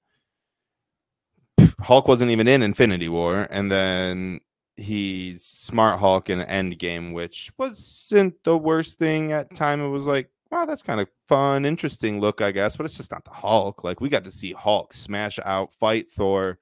Hulk 1.80 2.08
wasn't 2.08 2.32
even 2.32 2.48
in 2.48 2.62
Infinity 2.62 3.10
War, 3.10 3.48
and 3.50 3.72
then 3.72 4.40
he's 4.78 5.44
Smart 5.44 6.00
Hulk 6.00 6.30
in 6.30 6.40
Endgame, 6.40 7.14
which 7.14 7.52
wasn't 7.58 8.44
the 8.44 8.58
worst 8.58 9.00
thing 9.00 9.32
at 9.32 9.54
time. 9.56 9.82
It 9.82 9.90
was 9.90 10.08
like, 10.08 10.30
wow, 10.50 10.66
that's 10.66 10.82
kind 10.82 11.00
of 11.00 11.08
fun, 11.28 11.66
interesting 11.66 12.20
look, 12.20 12.42
I 12.42 12.52
guess, 12.52 12.76
but 12.76 12.86
it's 12.86 12.98
just 12.98 13.12
not 13.12 13.24
the 13.26 13.32
Hulk. 13.32 13.84
Like 13.84 14.02
we 14.02 14.10
got 14.10 14.24
to 14.26 14.32
see 14.32 14.54
Hulk 14.54 14.94
smash 14.94 15.40
out, 15.46 15.74
fight 15.74 16.12
Thor. 16.12 16.60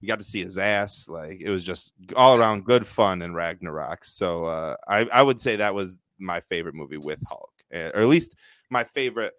We 0.00 0.08
got 0.08 0.18
to 0.18 0.24
see 0.24 0.42
his 0.42 0.58
ass. 0.58 1.08
Like 1.08 1.40
it 1.40 1.50
was 1.50 1.64
just 1.64 1.92
all 2.16 2.38
around 2.38 2.64
good 2.64 2.86
fun 2.86 3.22
in 3.22 3.34
Ragnarok. 3.34 4.04
So 4.04 4.46
uh, 4.46 4.76
I 4.88 5.00
I 5.12 5.22
would 5.22 5.40
say 5.40 5.56
that 5.56 5.74
was 5.74 5.98
my 6.18 6.40
favorite 6.40 6.74
movie 6.74 6.96
with 6.96 7.22
Hulk, 7.28 7.52
eh, 7.72 7.90
or 7.94 8.00
at 8.00 8.08
least 8.08 8.34
my 8.70 8.84
favorite. 8.84 9.34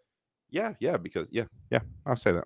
Yeah, 0.50 0.74
yeah, 0.80 0.98
because 0.98 1.30
yeah, 1.32 1.46
yeah, 1.70 1.80
I'll 2.06 2.16
say 2.16 2.34
that. 2.34 2.46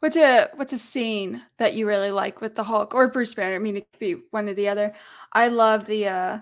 What's 0.00 0.16
a 0.16 0.50
what's 0.54 0.72
a 0.72 0.78
scene 0.78 1.42
that 1.58 1.74
you 1.74 1.86
really 1.86 2.10
like 2.10 2.40
with 2.40 2.54
the 2.54 2.64
Hulk 2.64 2.94
or 2.94 3.08
Bruce 3.08 3.34
Banner? 3.34 3.56
I 3.56 3.58
mean, 3.58 3.76
it 3.76 3.86
could 3.92 4.00
be 4.00 4.16
one 4.30 4.48
or 4.48 4.54
the 4.54 4.68
other. 4.68 4.94
I 5.32 5.48
love 5.48 5.86
the. 5.86 6.06
uh 6.08 6.38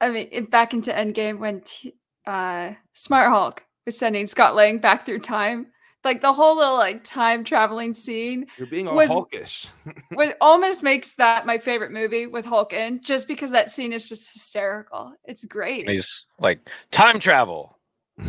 I 0.00 0.08
mean, 0.08 0.46
back 0.46 0.74
into 0.74 0.92
Endgame 0.92 1.38
when 1.38 1.60
t- 1.62 1.96
uh 2.26 2.72
Smart 2.94 3.28
Hulk 3.28 3.64
was 3.86 3.96
sending 3.98 4.26
Scott 4.26 4.54
Lang 4.54 4.78
back 4.78 5.06
through 5.06 5.20
time, 5.20 5.68
like 6.04 6.20
the 6.20 6.32
whole 6.32 6.56
little 6.56 6.76
like 6.76 7.04
time 7.04 7.44
traveling 7.44 7.94
scene, 7.94 8.46
You're 8.58 8.66
being 8.66 8.88
all 8.88 8.96
Was- 8.96 9.10
Hulkish. 9.10 9.66
what 10.14 10.36
almost 10.40 10.82
makes 10.82 11.14
that 11.16 11.46
my 11.46 11.58
favorite 11.58 11.92
movie 11.92 12.26
with 12.26 12.44
Hulk 12.44 12.72
in, 12.72 13.00
just 13.02 13.28
because 13.28 13.50
that 13.52 13.70
scene 13.70 13.92
is 13.92 14.08
just 14.08 14.32
hysterical. 14.32 15.14
It's 15.24 15.44
great. 15.44 15.88
He's 15.88 16.26
like, 16.38 16.68
time 16.90 17.18
travel. 17.18 17.78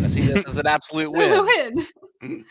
I 0.02 0.08
see 0.08 0.22
this 0.28 0.46
as 0.46 0.58
an 0.58 0.68
absolute 0.68 1.12
win. 1.14 1.46
Win. 1.46 1.88
Mm. 2.24 2.44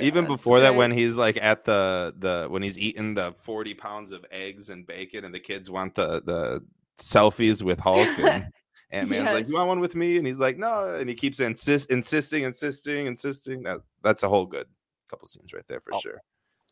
Even 0.00 0.24
that's 0.24 0.34
before 0.34 0.60
that, 0.60 0.74
when 0.74 0.90
he's 0.90 1.16
like 1.16 1.36
at 1.42 1.64
the 1.64 2.14
the 2.18 2.46
when 2.48 2.62
he's 2.62 2.78
eating 2.78 3.14
the 3.14 3.34
forty 3.42 3.74
pounds 3.74 4.12
of 4.12 4.24
eggs 4.30 4.70
and 4.70 4.86
bacon, 4.86 5.24
and 5.24 5.34
the 5.34 5.40
kids 5.40 5.68
want 5.70 5.94
the 5.94 6.22
the 6.24 6.64
selfies 6.98 7.62
with 7.62 7.78
Hulk, 7.80 8.08
and 8.18 8.46
Ant 8.92 9.08
Man's 9.10 9.32
like, 9.32 9.48
"You 9.48 9.54
want 9.54 9.68
one 9.68 9.80
with 9.80 9.94
me?" 9.94 10.16
And 10.16 10.26
he's 10.26 10.38
like, 10.38 10.56
"No," 10.56 10.94
and 10.94 11.08
he 11.08 11.14
keeps 11.14 11.40
insist 11.40 11.90
insisting, 11.90 12.44
insisting, 12.44 13.06
insisting. 13.06 13.62
That 13.64 13.80
that's 14.02 14.22
a 14.22 14.28
whole 14.28 14.46
good 14.46 14.68
couple 15.08 15.26
scenes 15.28 15.52
right 15.52 15.64
there 15.68 15.80
for 15.80 15.94
Oh. 15.94 16.00
sure. 16.00 16.20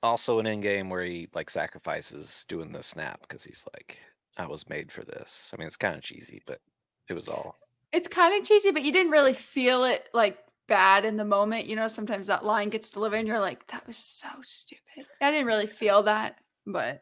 Also, 0.03 0.39
an 0.39 0.47
Endgame 0.47 0.91
where 0.91 1.03
he 1.05 1.29
like 1.35 1.51
sacrifices 1.51 2.45
doing 2.49 2.73
the 2.73 2.83
snap 2.83 3.21
because 3.23 3.45
he's 3.45 3.65
like, 3.75 4.01
I 4.37 4.47
was 4.47 4.69
made 4.69 4.93
for 4.93 5.05
this. 5.05 5.51
I 5.53 5.57
mean, 5.59 5.67
it's 5.67 5.77
kind 5.77 5.97
of 5.97 6.03
cheesy, 6.03 6.43
but 6.47 6.61
it 7.09 7.15
was 7.15 7.29
all. 7.29 7.57
it's 7.93 8.07
kind 8.09 8.39
of 8.41 8.47
cheesy, 8.47 8.71
but 8.71 8.83
you 8.83 8.93
didn't 8.93 9.13
really 9.13 9.35
feel 9.35 9.85
it 9.85 10.09
like 10.15 10.39
bad 10.69 11.05
in 11.05 11.17
the 11.17 11.25
moment. 11.25 11.67
You 11.67 11.75
know, 11.77 11.89
sometimes 11.89 12.29
that 12.29 12.45
line 12.45 12.69
gets 12.71 12.91
delivered 12.91 13.17
and 13.17 13.27
you're 13.29 13.41
like, 13.41 13.67
that 13.69 13.87
was 13.89 13.97
so 13.97 14.29
stupid. 14.43 15.07
I 15.21 15.31
didn't 15.33 15.47
really 15.47 15.67
feel 15.67 16.05
that, 16.05 16.37
but 16.67 17.01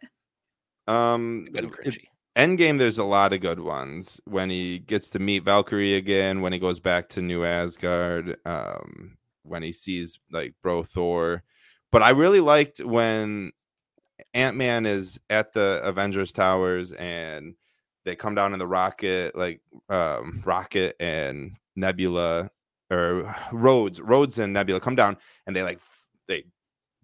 Um, 0.86 1.46
Good 1.52 1.64
and 1.64 1.72
cringy. 1.72 2.04
Endgame, 2.36 2.78
there's 2.78 2.98
a 2.98 3.04
lot 3.04 3.32
of 3.32 3.40
good 3.40 3.60
ones. 3.60 4.20
When 4.26 4.50
he 4.50 4.78
gets 4.78 5.10
to 5.10 5.18
meet 5.18 5.42
Valkyrie 5.44 5.94
again, 5.94 6.42
when 6.42 6.52
he 6.52 6.58
goes 6.58 6.80
back 6.80 7.08
to 7.10 7.22
New 7.22 7.44
Asgard, 7.44 8.36
um, 8.44 9.16
when 9.46 9.62
he 9.62 9.72
sees 9.72 10.18
like 10.32 10.54
Bro 10.62 10.85
Thor. 10.85 11.42
But 11.92 12.02
I 12.02 12.11
really 12.11 12.40
liked 12.40 12.85
when 12.85 13.52
Ant 14.35 14.56
Man 14.56 14.87
is 14.87 15.20
at 15.30 15.52
the 15.52 15.80
Avengers 15.82 16.32
Towers 16.32 16.92
and 16.92 17.54
they 18.04 18.16
come 18.16 18.35
down 18.35 18.52
in 18.52 18.59
the 18.59 18.66
rocket, 18.66 19.37
like 19.37 19.61
um, 19.88 20.42
Rocket 20.44 20.96
and 21.00 21.56
Nebula 21.74 22.50
or 22.90 23.35
Rhodes, 23.52 24.00
Rhodes 24.00 24.38
and 24.38 24.52
Nebula 24.52 24.80
come 24.80 24.96
down 24.96 25.16
and 25.46 25.54
they 25.54 25.62
like 25.62 25.80
they 26.28 26.44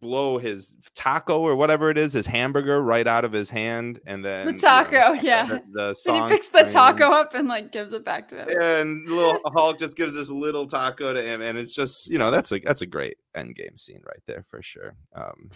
blow 0.02 0.36
his 0.36 0.76
taco 0.94 1.40
or 1.40 1.56
whatever 1.56 1.88
it 1.88 1.96
is, 1.96 2.12
his 2.12 2.26
hamburger 2.26 2.82
right 2.82 3.06
out 3.06 3.24
of 3.24 3.32
his 3.32 3.48
hand, 3.48 4.00
and 4.04 4.22
then 4.22 4.46
you 4.48 4.52
know, 4.52 4.58
taco, 4.58 5.12
yeah. 5.22 5.46
the, 5.46 5.54
the 5.54 5.62
then 5.86 5.94
song 5.94 6.28
he 6.28 6.34
picks 6.36 6.48
the 6.50 6.58
playing, 6.58 6.68
taco 6.72 7.12
up 7.12 7.32
and 7.34 7.48
like 7.48 7.72
gives 7.72 7.94
it 7.94 8.04
back 8.04 8.28
to 8.28 8.42
him. 8.42 8.48
and 8.60 9.08
little 9.08 9.40
Hulk 9.54 9.78
just 9.78 9.96
gives 9.96 10.12
this 10.14 10.28
little 10.28 10.66
taco 10.66 11.14
to 11.14 11.22
him, 11.22 11.40
and 11.40 11.56
it's 11.56 11.74
just 11.74 12.10
you 12.10 12.18
know 12.18 12.30
that's 12.30 12.52
a 12.52 12.58
that's 12.58 12.82
a 12.82 12.86
great 12.86 13.16
Endgame 13.34 13.78
scene 13.78 14.02
right 14.04 14.22
there 14.26 14.44
for 14.50 14.60
sure. 14.60 14.94
Um, 15.14 15.48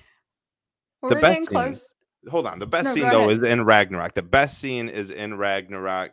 the 1.02 1.14
we're 1.16 1.20
best 1.20 1.44
scene- 1.44 1.46
close. 1.48 1.92
hold 2.30 2.46
on, 2.46 2.59
the 2.59 2.66
best 2.66 2.85
No, 2.87 2.94
scene 2.94 3.11
though 3.11 3.24
ahead. 3.28 3.32
is 3.32 3.42
in 3.42 3.64
Ragnarok. 3.64 4.14
The 4.14 4.22
best 4.22 4.59
scene 4.59 4.88
is 4.88 5.11
in 5.11 5.37
Ragnarok. 5.37 6.12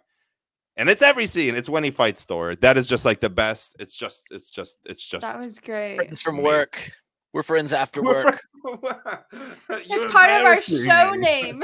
And 0.76 0.90
it's 0.90 1.04
every 1.04 1.28
scene. 1.28 1.54
It's 1.54 1.70
when 1.70 1.84
he 1.84 1.92
fights 1.92 2.24
Thor. 2.24 2.56
That 2.56 2.78
is 2.78 2.88
just 2.88 3.06
like 3.06 3.22
the 3.22 3.30
best. 3.30 3.76
It's 3.78 3.96
just, 3.96 4.24
it's 4.32 4.50
just, 4.50 4.80
it's 4.86 5.08
just. 5.08 5.22
That 5.22 5.38
was 5.38 5.60
great. 5.60 5.98
Friends 5.98 6.20
from 6.24 6.38
work. 6.42 6.92
We're 7.34 7.44
friends 7.44 7.74
after 7.74 8.02
We're 8.02 8.26
work. 8.26 8.42
It's 9.70 10.12
part 10.14 10.30
of 10.30 10.46
our 10.46 10.62
show 10.62 11.12
name. 11.16 11.62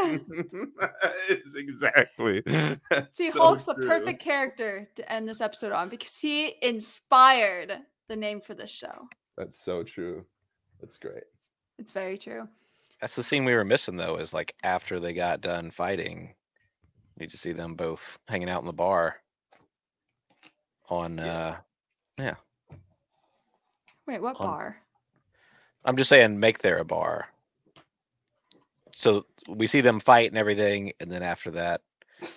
it's 1.30 1.56
exactly. 1.56 2.42
That's 2.90 3.16
See, 3.16 3.32
so 3.32 3.40
Hulk's 3.40 3.64
the 3.66 3.76
perfect 3.76 4.22
character 4.22 4.90
to 4.96 5.12
end 5.12 5.28
this 5.30 5.40
episode 5.42 5.72
on 5.72 5.88
because 5.90 6.18
he 6.18 6.56
inspired 6.62 7.72
the 8.10 8.16
name 8.16 8.42
for 8.42 8.54
this 8.56 8.70
show. 8.70 9.08
That's 9.38 9.58
so 9.64 9.84
true. 9.84 10.26
That's 10.82 10.98
great. 10.98 11.24
It's 11.78 11.92
very 11.92 12.18
true. 12.18 12.48
That's 13.00 13.16
the 13.16 13.24
scene 13.24 13.46
we 13.46 13.54
were 13.56 13.64
missing 13.64 13.96
though, 13.96 14.18
is 14.18 14.34
like 14.34 14.54
after 14.64 15.00
they 15.00 15.14
got 15.14 15.40
done 15.40 15.72
fighting. 15.72 16.34
Need 17.18 17.32
to 17.32 17.38
see 17.38 17.54
them 17.54 17.76
both 17.76 18.18
hanging 18.28 18.50
out 18.50 18.62
in 18.62 18.68
the 18.68 18.74
bar 18.74 19.18
on 20.90 21.18
Yeah. 21.20 21.56
uh 22.20 22.34
Wait, 24.08 24.22
what 24.22 24.36
On- 24.40 24.46
bar? 24.48 24.78
I'm 25.86 25.96
just 25.98 26.10
saying 26.10 26.40
make 26.40 26.60
there 26.60 26.78
a 26.78 26.86
bar. 26.86 27.28
So 28.94 29.26
we 29.48 29.68
see 29.68 29.82
them 29.82 30.00
fight 30.00 30.30
and 30.32 30.38
everything, 30.38 30.94
and 31.00 31.10
then 31.12 31.24
after 31.24 31.52
that, 31.52 31.82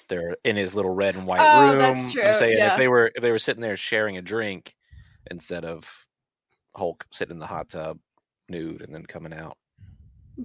they're 0.09 0.37
in 0.45 0.57
his 0.57 0.75
little 0.75 0.95
red 0.95 1.17
and 1.17 1.27
white 1.27 1.41
Oh, 1.43 1.71
room. 1.71 1.79
that's 1.79 2.13
true, 2.13 2.23
I'm 2.23 2.37
saying 2.37 2.57
yeah. 2.59 2.73
if 2.73 2.79
they 2.79 2.87
were 2.89 3.11
if 3.15 3.23
they 3.23 3.33
were 3.33 3.39
sitting 3.41 3.61
there 3.63 3.77
sharing 3.77 4.17
a 4.17 4.23
drink 4.23 4.77
instead 5.31 5.65
of 5.65 6.07
Hulk 6.77 7.05
sitting 7.11 7.33
in 7.35 7.39
the 7.41 7.47
hot 7.47 7.69
tub 7.69 7.99
nude 8.49 8.83
and 8.83 8.95
then 8.95 9.05
coming 9.05 9.33
out. 9.33 9.57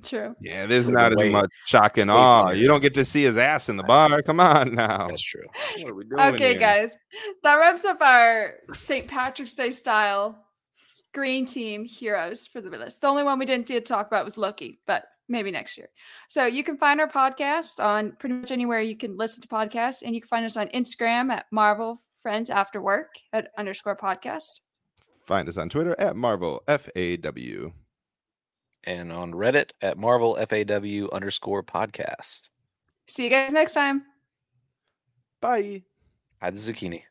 True. 0.03 0.35
Yeah, 0.41 0.65
there's 0.65 0.83
Could've 0.85 0.99
not 0.99 1.11
as 1.13 1.17
way- 1.17 1.29
much 1.29 1.49
shock 1.65 1.97
and 1.97 2.09
way 2.09 2.15
awe. 2.17 2.41
funnier. 2.47 2.59
You 2.61 2.67
don't 2.67 2.81
get 2.81 2.93
to 2.95 3.05
see 3.05 3.23
his 3.23 3.37
ass 3.37 3.69
in 3.69 3.77
the 3.77 3.83
bar. 3.83 4.21
Come 4.21 4.39
on 4.41 4.75
now. 4.75 5.07
That's 5.07 5.21
true. 5.21 5.45
What 5.77 5.91
are 5.91 5.93
we 5.95 6.03
doing 6.09 6.19
Okay, 6.35 6.51
here? 6.51 6.59
guys, 6.59 6.91
that 7.43 7.55
wraps 7.55 7.85
up 7.85 8.01
our 8.01 8.55
St. 8.73 9.07
Patrick's 9.07 9.55
Day 9.55 9.71
style 9.71 10.37
green 11.13 11.45
team 11.45 11.85
heroes 11.85 12.47
for 12.47 12.61
the 12.61 12.69
list. 12.69 13.01
The 13.01 13.07
only 13.07 13.23
one 13.23 13.39
we 13.39 13.45
didn't 13.45 13.67
get 13.67 13.85
to 13.85 13.93
talk 13.93 14.07
about 14.07 14.25
was 14.25 14.37
Loki, 14.37 14.79
but 14.85 15.05
maybe 15.29 15.51
next 15.51 15.77
year. 15.77 15.89
So 16.29 16.45
you 16.45 16.63
can 16.63 16.77
find 16.77 16.99
our 16.99 17.09
podcast 17.09 17.83
on 17.83 18.13
pretty 18.19 18.35
much 18.35 18.51
anywhere 18.51 18.81
you 18.81 18.95
can 18.95 19.17
listen 19.17 19.41
to 19.41 19.47
podcasts, 19.47 20.01
and 20.01 20.15
you 20.15 20.21
can 20.21 20.27
find 20.27 20.45
us 20.45 20.57
on 20.57 20.67
Instagram 20.69 21.31
at 21.31 21.45
Marvel 21.51 22.01
Friends 22.21 22.49
After 22.49 22.81
Work 22.81 23.15
at 23.33 23.49
underscore 23.57 23.97
podcast. 23.97 24.61
Find 25.25 25.47
us 25.47 25.57
on 25.57 25.69
Twitter 25.69 25.95
at 25.99 26.15
Marvel 26.15 26.63
FAW. 26.67 27.71
And 28.83 29.11
on 29.11 29.33
Reddit 29.33 29.71
at 29.81 29.97
Marvel 29.97 30.35
FAW 30.35 31.09
underscore 31.13 31.63
podcast. 31.63 32.49
See 33.07 33.25
you 33.25 33.29
guys 33.29 33.51
next 33.51 33.73
time. 33.73 34.03
Bye. 35.41 35.83
Hide 36.41 36.55
the 36.55 36.73
zucchini. 36.73 37.03